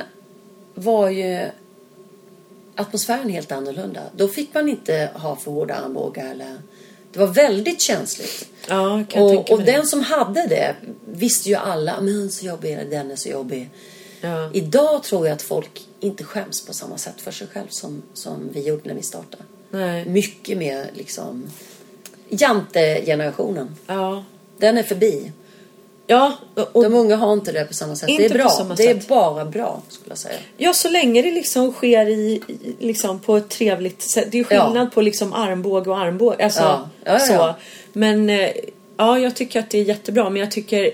[0.74, 1.40] var ju
[2.74, 4.01] atmosfären helt annorlunda.
[4.16, 6.30] Då fick man inte ha för hårda armbågar.
[6.30, 6.57] Eller...
[7.12, 8.49] Det var väldigt känsligt.
[8.68, 10.74] Ja, kan Och, och den som hade det
[11.07, 13.70] visste ju alla, men är så jobbig, eller den är så jobbig.
[14.20, 14.51] Ja.
[14.53, 18.49] Idag tror jag att folk inte skäms på samma sätt för sig själv som, som
[18.53, 19.42] vi gjorde när vi startade.
[19.70, 20.05] Nej.
[20.09, 21.51] Mycket mer liksom
[22.28, 23.76] Jante-generationen.
[23.86, 24.24] Ja.
[24.59, 25.32] Den är förbi.
[26.07, 26.32] Ja,
[26.72, 28.09] och, De unga har inte det på samma sätt.
[28.09, 28.74] Inte det är bra.
[28.76, 30.38] det är bara bra skulle jag säga.
[30.57, 32.42] Ja, så länge det liksom sker i,
[32.78, 34.28] liksom på ett trevligt sätt.
[34.30, 34.90] Det är skillnad Ja.
[34.94, 36.44] på liksom armbåge och armbåge.
[36.44, 36.88] Alltså, Ja.
[37.05, 37.55] Ja, så.
[37.92, 38.51] Men eh,
[38.96, 40.30] ja, jag tycker att det är jättebra.
[40.30, 40.90] Men jag tycker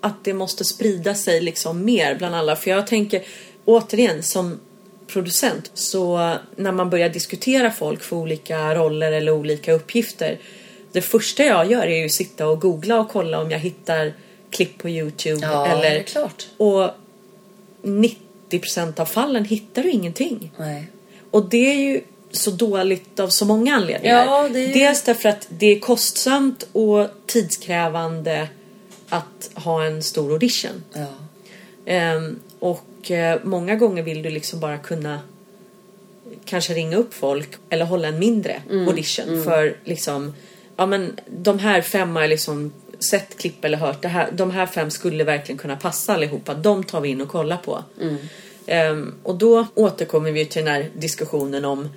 [0.00, 2.56] att det måste sprida sig liksom mer bland alla.
[2.56, 3.22] För jag tänker
[3.68, 4.60] återigen som
[5.06, 10.38] producent så när man börjar diskutera folk för olika roller eller olika uppgifter.
[10.92, 14.12] Det första jag gör är ju att sitta och googla och kolla om jag hittar
[14.50, 15.46] klipp på Youtube.
[15.46, 16.46] Ja, eller, klart.
[16.56, 16.90] Och
[17.82, 20.52] 90% av fallen hittar du ingenting.
[20.56, 20.90] Nej.
[21.30, 22.00] Och det är ju
[22.32, 24.24] så dåligt av så många anledningar.
[24.26, 28.48] Ja, det är ju- Dels därför att det är kostsamt och tidskrävande
[29.08, 30.82] att ha en stor audition.
[30.92, 31.06] Ja.
[31.86, 35.20] Ehm, och eh, många gånger vill du liksom bara kunna
[36.44, 40.34] kanske ringa upp folk eller hålla en mindre Mm, audition för liksom
[40.76, 42.72] ja men de här fem har liksom
[43.10, 46.84] sett klipp eller hört det här, de här fem skulle verkligen kunna passa allihopa de
[46.84, 48.16] tar vi in och kollar på Mm.
[48.66, 51.88] Ehm, och då återkommer vi till den här diskussionen om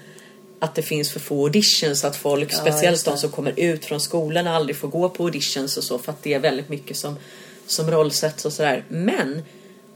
[0.59, 3.99] att det finns för få auditions att folk, Ja, speciellt de som kommer ut från
[3.99, 7.15] skolan aldrig får gå på auditions och så för att det är väldigt mycket som,
[7.67, 8.83] som rollsätts och sådär.
[8.87, 9.41] Men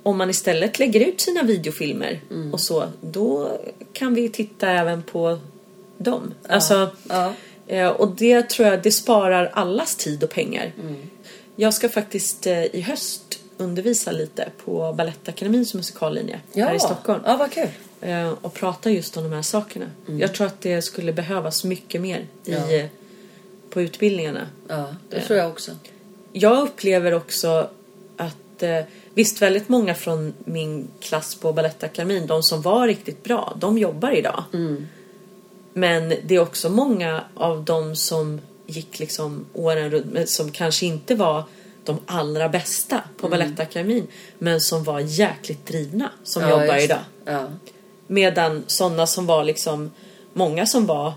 [0.05, 2.53] om man istället lägger ut sina videofilmer Mm.
[2.53, 3.59] och så, då
[3.93, 5.39] kan vi titta även på
[5.97, 6.33] dem.
[6.49, 7.33] Alltså, Ja.
[7.67, 10.71] eh, och det tror jag, det sparar allas tid och pengar.
[10.81, 10.95] Mm.
[11.55, 17.21] Jag ska faktiskt eh, i höst undervisa lite på Balettakademins musikallinje här i Stockholm.
[17.25, 17.67] Ja, vad kul.
[18.01, 19.85] Eh, och prata just om de här sakerna.
[20.19, 22.69] Jag tror att det skulle behövas mycket mer i, Mm.
[22.79, 22.87] Ja.
[23.69, 24.47] på utbildningarna.
[24.67, 25.71] Ja, det tror jag också.
[26.31, 27.69] Jag upplever också
[28.17, 28.63] att
[29.15, 34.11] visst väldigt många från min klass på Balettakademin, de som var riktigt bra, de jobbar
[34.11, 34.43] idag.
[34.53, 34.87] Mm.
[35.73, 41.15] Men det är också många av dem som gick liksom åren runt, som kanske inte
[41.15, 41.43] var
[41.83, 43.39] de allra bästa på Mm.
[43.39, 44.07] Balettakademin,
[44.39, 46.99] men som var jäkligt drivna, som Ja, jobbar idag.
[47.25, 47.47] Ja.
[48.07, 49.91] Medan sådana som var liksom
[50.37, 51.13] Många som var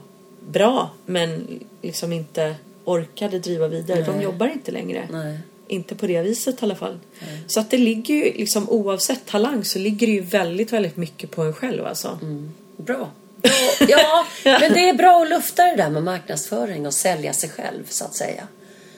[0.49, 4.03] bra men liksom inte orkade driva vidare.
[4.03, 4.25] De Nej.
[4.25, 5.09] jobbar inte längre.
[5.13, 5.39] Nej.
[5.69, 6.99] Inte på det viset i alla fall.
[7.47, 11.31] Så att det ligger ju liksom oavsett talang så ligger det ju väldigt väldigt mycket
[11.31, 12.19] på en själv alltså.
[12.23, 12.51] Mm.
[12.77, 13.11] Bra.
[13.37, 13.53] Bra.
[13.89, 17.85] Ja, men det är bra att lufta det där med marknadsföring och sälja sig själv
[17.89, 18.49] så att säga.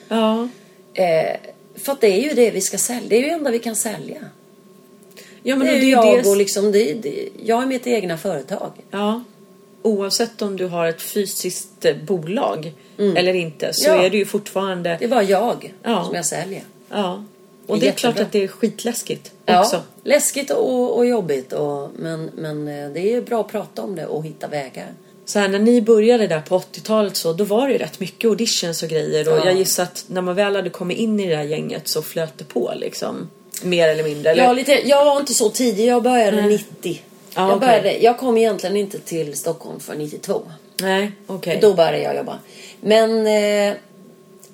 [0.07, 0.47] Ja.
[0.93, 1.37] Eh,
[1.75, 3.09] för att det är ju det vi ska sälja.
[3.09, 4.21] Det är ju det enda vi kan sälja.
[5.43, 8.17] Ja men det är ju jag det, och liksom, det, det, jag är mitt egna
[8.17, 8.71] företag.
[8.91, 9.23] Ja.
[9.81, 13.99] Oavsett om du har ett fysiskt eh, bolag eller inte så Mm.
[13.99, 14.05] Ja.
[14.05, 16.03] är det ju fortfarande Det är bara jag Ja.
[16.05, 16.61] som jag säljer.
[16.89, 17.23] Ja.
[17.67, 19.81] Och Det det är är klart att det är skitläskigt Ja, också.
[20.03, 21.53] läskigt och, och jobbigt.
[21.53, 24.87] Och, men, men eh, det är bra att prata om det och hitta vägar.
[25.25, 28.27] Så här, när ni började där på 80-talet så då var det ju rätt mycket
[28.29, 29.45] auditions och grejer och Ja.
[29.45, 32.37] jag gissar att när man väl hade kommit in i det här gänget så flöt
[32.37, 33.29] det på liksom.
[33.63, 34.31] Mer eller mindre.
[34.31, 34.43] Eller?
[34.43, 35.85] Jag, lite, jag var inte så tidig.
[35.85, 37.01] Jag började 90.
[37.35, 40.41] Ja, jag, började, jag kom egentligen inte till Stockholm för 92.
[40.81, 41.59] Nej, okej.
[41.61, 42.39] Då började jag jobba.
[42.81, 43.75] Men eh,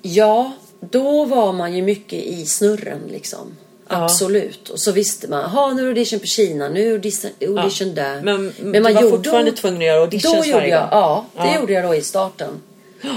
[0.02, 3.56] ja, då var man ju mycket i snurren liksom.
[3.88, 4.04] Ja.
[4.04, 4.68] Absolut.
[4.68, 8.22] Och så visste man, ha nu är audition på Kina, nu är audition, audition där.
[8.22, 11.60] Men, du var fortfarande tvungen att göra auditions Då gjorde jag, ja, det Ja.
[11.60, 12.60] gjorde jag då i starten.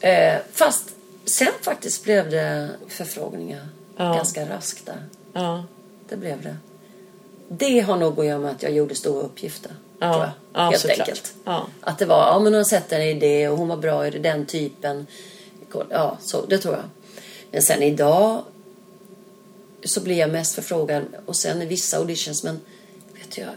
[0.00, 0.84] Eh, fast
[1.24, 4.04] sen faktiskt blev det förfrågningar Ja.
[4.14, 5.02] ganska raskt där.
[5.32, 5.64] Ja.
[6.08, 6.56] Det blev det.
[7.48, 9.72] Det har nog att göra med att jag gjorde stora uppgifter.
[9.98, 10.12] Ja.
[10.12, 10.32] Tror jag.
[10.52, 10.98] Ja, Helt såklart.
[11.00, 11.34] enkelt.
[11.44, 11.66] Ja.
[11.80, 14.10] Att det var, ja men hon har sett en idé och hon var bra i
[14.10, 15.06] det, den typen.
[15.90, 16.84] Ja, så det tror jag.
[17.50, 18.42] Men sen idag
[19.84, 22.60] så blir jag mest förfrågad och sen i vissa auditions men
[23.14, 23.50] vet du, jag,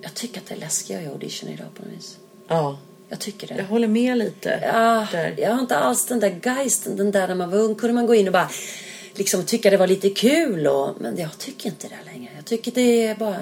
[0.00, 2.18] jag tycker att det är läskigare i audition idag på något vis.
[2.48, 2.78] ja.
[3.08, 3.54] Jag tycker det.
[3.54, 4.60] Jag håller med lite.
[4.72, 5.34] Ja, där.
[5.38, 8.06] jag har inte alls den där geisten, den där när man var ung kunde man
[8.06, 8.50] gå in och bara
[9.14, 10.66] liksom tycka det var lite kul.
[10.66, 12.21] Och, men jag tycker inte det längre.
[12.42, 13.40] Jag tycker det är bara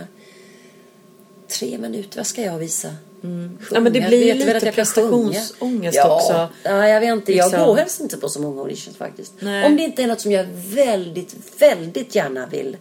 [1.59, 2.17] tre minuter.
[2.17, 2.95] Vad ska jag visa?
[3.23, 3.59] Mm.
[3.71, 6.49] Ja, men det blir ju lite prestationsångest ja, också.
[6.63, 7.33] Ja, jag vet inte.
[7.33, 7.67] Jag Liksom.
[7.67, 9.33] går helst inte på så många auditions faktiskt.
[9.39, 9.67] Nej.
[9.67, 12.77] Om det inte är något som jag väldigt, väldigt gärna vill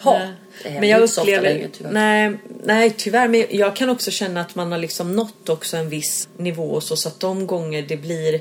[0.00, 0.18] ha.
[0.18, 0.80] Nej.
[0.80, 1.42] Men jag upplever...
[1.42, 1.92] längre, tyvärr.
[1.92, 3.28] nej, nej, tyvärr.
[3.28, 6.96] Men jag kan också känna att man har liksom nått också en viss nivå så,
[6.96, 8.40] så att de gånger det blir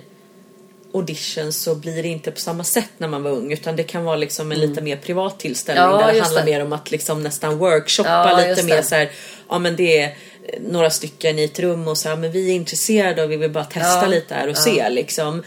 [0.93, 4.03] auditions så blir det inte på samma sätt när man var ung utan det kan
[4.03, 5.99] vara liksom en lite mer privat tillställning Mm.
[5.99, 6.51] Ja, där det handlar det.
[6.51, 8.83] mer om att liksom nästan workshoppa Ja, lite mer det.
[8.83, 9.11] så här,
[9.49, 10.15] ja men det är
[10.59, 13.51] några stycken i ett rum och så här, men vi är intresserade och vi vill
[13.51, 15.43] bara testa Ja, lite här och se liksom.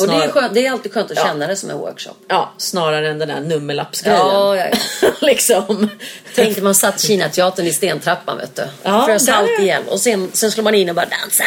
[0.00, 2.14] Och det är, Snar- skönt, det är alltid skönt att känna det som en workshop.
[2.28, 4.18] Ja, snarare än den där nummerlappsgrejen.
[4.20, 4.66] Ja, ja,
[5.02, 5.08] ja.
[5.20, 5.88] liksom.
[6.34, 8.62] Tänk när man satt Kinateatern i stentrappan vet du.
[8.82, 9.82] Ja, Frös är- ihjäl.
[9.88, 11.44] Och sen, sen slår man in och bara dansa.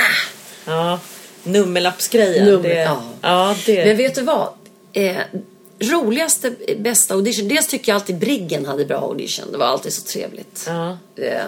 [0.65, 0.99] Ja,
[1.45, 2.45] nummerlappsgrejen.
[2.45, 3.01] Nummer- det, ja.
[3.21, 3.55] ja.
[3.65, 3.85] det.
[3.85, 4.47] Men vet du vad?
[4.93, 5.17] Eh,
[5.79, 7.47] roligaste, bästa audition.
[7.47, 9.51] Dels tycker jag alltid Briggen hade bra audition.
[9.51, 10.63] Det var alltid så trevligt.
[10.67, 10.97] Ja.
[11.15, 11.41] Eh,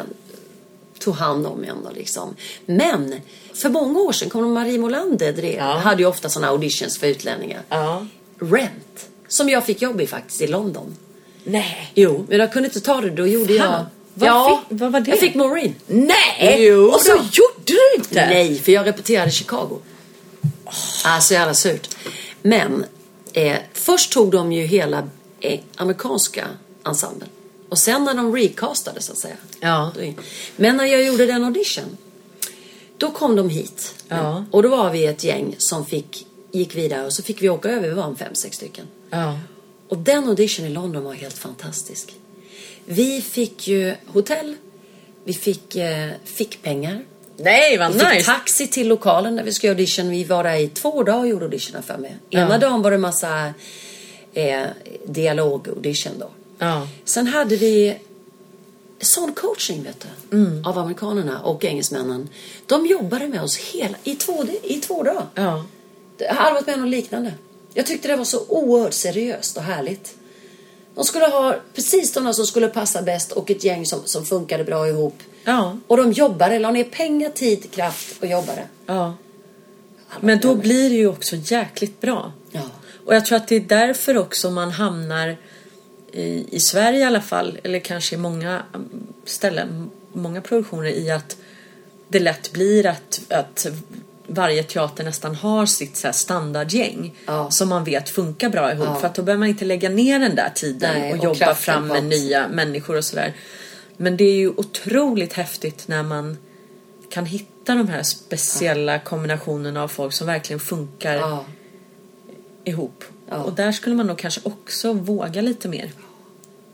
[0.99, 2.35] tog hand om en och liksom.
[2.65, 3.15] Men
[3.53, 5.55] för många år sedan kom Marie Molander drev.
[5.57, 5.63] Ja.
[5.77, 7.61] Hade ju ofta sådana auditions för utlänningar.
[7.69, 8.05] Ja.
[8.39, 9.07] Rent.
[9.27, 10.97] Som jag fick jobb i faktiskt i London.
[11.43, 11.91] Nej.
[11.95, 13.09] Jo, men jag kunde inte ta det.
[13.09, 13.71] Då gjorde Fan.
[13.71, 13.85] jag...
[14.13, 15.09] Vad ja, fick- vad var det?
[15.11, 15.75] Jag fick Maureen.
[15.87, 16.55] Nej!
[16.59, 17.56] Jo, och så gjorde
[17.97, 18.25] inte?
[18.25, 19.79] Nej, för jag repeterade Chicago.
[21.03, 21.95] Ah, så jävla surt.
[22.41, 22.85] Men
[23.33, 26.47] eh, först tog de ju hela eh, amerikanska
[26.85, 27.29] ensemblen.
[27.69, 29.35] Och sen när de recastade så att säga.
[29.59, 29.91] Ja.
[30.55, 31.97] Men när jag gjorde den audition.
[32.97, 33.95] Då kom de hit.
[34.07, 34.45] Ja.
[34.51, 37.69] Och då var vi ett gäng som fick, gick vidare och så fick vi åka
[37.69, 37.87] över.
[37.87, 38.85] Vi var en fem, sex stycken.
[39.09, 39.39] Ja.
[39.89, 42.15] Och den audition i London var helt fantastisk.
[42.85, 44.55] Vi fick ju hotell.
[45.23, 47.05] Vi fick eh, fickpengar.
[47.37, 48.25] Nej, vad Vi fick nice.
[48.25, 50.09] taxi till lokalen där vi skulle göra audition.
[50.09, 52.17] Vi var där i två dagar och gjorde auditionen för mig.
[52.29, 52.57] Ena Ja.
[52.57, 53.53] dagen var det massa
[54.33, 54.63] eh,
[55.05, 56.29] dialog-audition då.
[56.59, 56.87] Ja.
[57.05, 57.97] Sen hade vi
[59.01, 60.37] sån coaching vet du.
[60.37, 60.65] Mm.
[60.65, 62.29] Av amerikanerna och engelsmännen.
[62.65, 65.25] De jobbade med oss hela, i, två, i två dagar.
[65.35, 65.65] Ja.
[66.17, 67.33] Jag har aldrig varit med något liknande.
[67.73, 70.13] Jag tyckte det var så oerhört seriöst och härligt.
[70.95, 74.63] De skulle ha precis de som skulle passa bäst och ett gäng som, som funkade
[74.63, 75.23] bra ihop.
[75.47, 75.77] Ja.
[75.87, 78.63] Och de jobbade, la ner pengar, tid, kraft och jobbade.
[78.85, 79.15] ja.
[80.19, 82.31] Men då blir det ju också jäkligt bra.
[82.51, 82.61] Ja.
[83.05, 85.37] Och jag tror att det är därför också man hamnar
[86.11, 88.61] i, i Sverige i alla fall, eller kanske i många
[89.25, 91.37] ställen, många produktioner i att
[92.07, 93.67] det lätt blir att, att
[94.27, 97.51] varje teater nästan har sitt så standardgäng Ja.
[97.51, 98.87] som man vet funkar bra ihop.
[98.87, 98.95] Ja.
[98.95, 101.55] För att då behöver man inte lägga ner den där tiden Nej, och och jobba
[101.55, 103.33] fram med nya människor och sådär.
[103.97, 106.37] Men det är ju otroligt häftigt när man
[107.09, 111.45] kan hitta de här speciella kombinationerna av folk som verkligen funkar Ja.
[112.63, 113.03] ihop.
[113.29, 113.43] Ja.
[113.43, 115.91] Och där skulle man nog kanske också våga lite mer.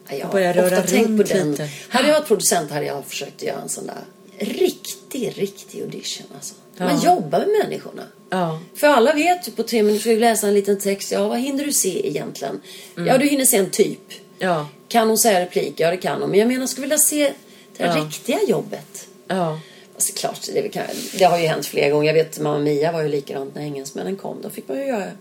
[0.09, 1.51] Jag Börja röra tänkt på runt den.
[1.51, 1.69] lite.
[1.89, 3.95] Hade jag varit producent hade jag försökt göra en sån där
[4.39, 6.28] riktig, riktig audition.
[6.36, 6.53] Alltså.
[6.78, 6.86] Ja.
[6.86, 8.03] Man jobbar med människorna.
[8.30, 8.59] Ja.
[8.76, 11.11] För alla vet ju på tre minuter ska du läsa en liten text.
[11.11, 12.61] Ja, vad hinner du se egentligen?
[12.97, 13.07] Mm.
[13.07, 13.99] Ja, du hinner se en typ.
[14.39, 14.67] Ja.
[14.88, 15.73] Kan hon säga replik?
[15.79, 16.29] Ja, det kan hon.
[16.29, 17.34] Men jag menar, skulle vilja se
[17.77, 17.95] det Ja.
[17.95, 19.07] riktiga jobbet.
[19.27, 19.59] Ja.
[19.95, 20.84] Alltså, klart, det, kan,
[21.17, 22.07] det har ju hänt flera gånger.
[22.07, 24.38] Jag vet Mamma Mia var ju likadant när engelsmännen kom.
[24.41, 25.11] Då fick man ju göra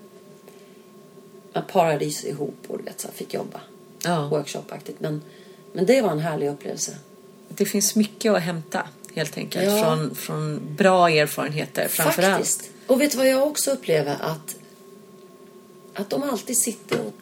[1.53, 3.61] en paradis ihop och du vet, så fick jobba.
[4.05, 4.29] Ja.
[4.29, 5.01] Workshopaktigt.
[5.01, 5.23] Men,
[5.73, 6.97] men det var en härlig upplevelse.
[7.49, 9.83] Det finns mycket att hämta helt enkelt Ja.
[9.85, 12.61] från, från bra erfarenheter framför Faktiskt.
[12.61, 12.71] allt.
[12.87, 14.17] Och vet du vad jag också upplever?
[14.21, 14.55] Att,
[15.95, 17.13] att de alltid sitter och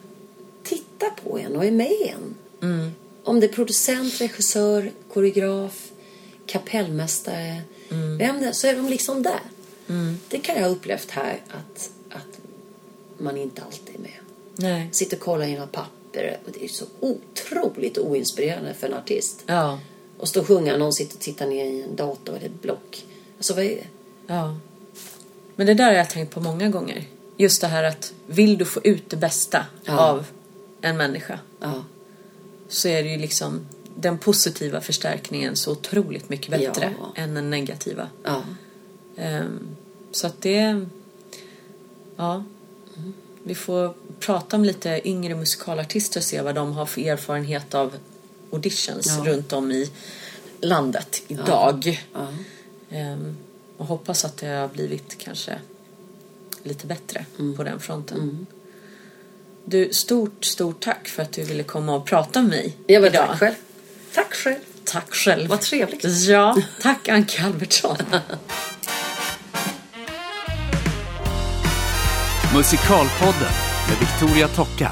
[0.63, 2.35] tittar på en och är med en.
[2.69, 2.91] Mm.
[3.23, 5.91] Om det är producent, regissör, koreograf,
[6.45, 7.61] kapellmästare.
[7.89, 8.17] Mm.
[8.17, 9.41] Vem det är, så är de liksom där.
[10.29, 12.39] Det kan jag ha upplevt här att, att
[13.17, 14.11] man inte alltid är med.
[14.55, 14.89] Nej.
[14.91, 19.43] Sitter och kollar i några papper och det är så otroligt oinspirerande för en artist.
[19.45, 19.79] Ja.
[20.17, 23.05] Och stå och sjunga, någon sitter och tittar ner i en dator eller ett block.
[23.37, 23.87] Alltså vad är det?
[24.27, 24.57] Ja.
[25.55, 27.05] Men det där har jag tänkt på många gånger.
[27.37, 29.99] Just det här att vill du få ut det bästa Ja.
[29.99, 30.25] av
[30.81, 31.83] en människa Ja.
[32.69, 33.59] så är det ju liksom
[33.95, 37.13] den positiva förstärkningen så otroligt mycket bättre Ja.
[37.15, 38.09] än den negativa.
[38.23, 38.43] Ja.
[39.17, 39.67] Ehm,
[40.11, 40.85] så att det...
[42.15, 42.43] Ja.
[43.43, 47.93] Vi får prata om lite yngre musikalartister och se vad de har för erfarenhet av
[48.51, 49.31] auditions Ja.
[49.33, 49.91] runt om i
[50.61, 52.05] landet idag.
[52.89, 53.37] Ehm,
[53.77, 55.59] och hoppas att det har blivit kanske
[56.63, 57.55] lite bättre Mm.
[57.57, 58.47] på den fronten.
[59.65, 63.09] Du, stort, stort tack för att du ville komma och prata med mig Ja, men
[63.09, 63.27] idag.
[63.29, 63.53] tack själv.
[64.13, 64.55] Tack själv.
[64.85, 65.49] Tack själv.
[65.49, 66.03] Vad trevligt.
[66.05, 67.97] Ja, tack Anka Albertsson.
[72.55, 73.51] Musikalpodden
[73.89, 74.91] med Victoria Tocka.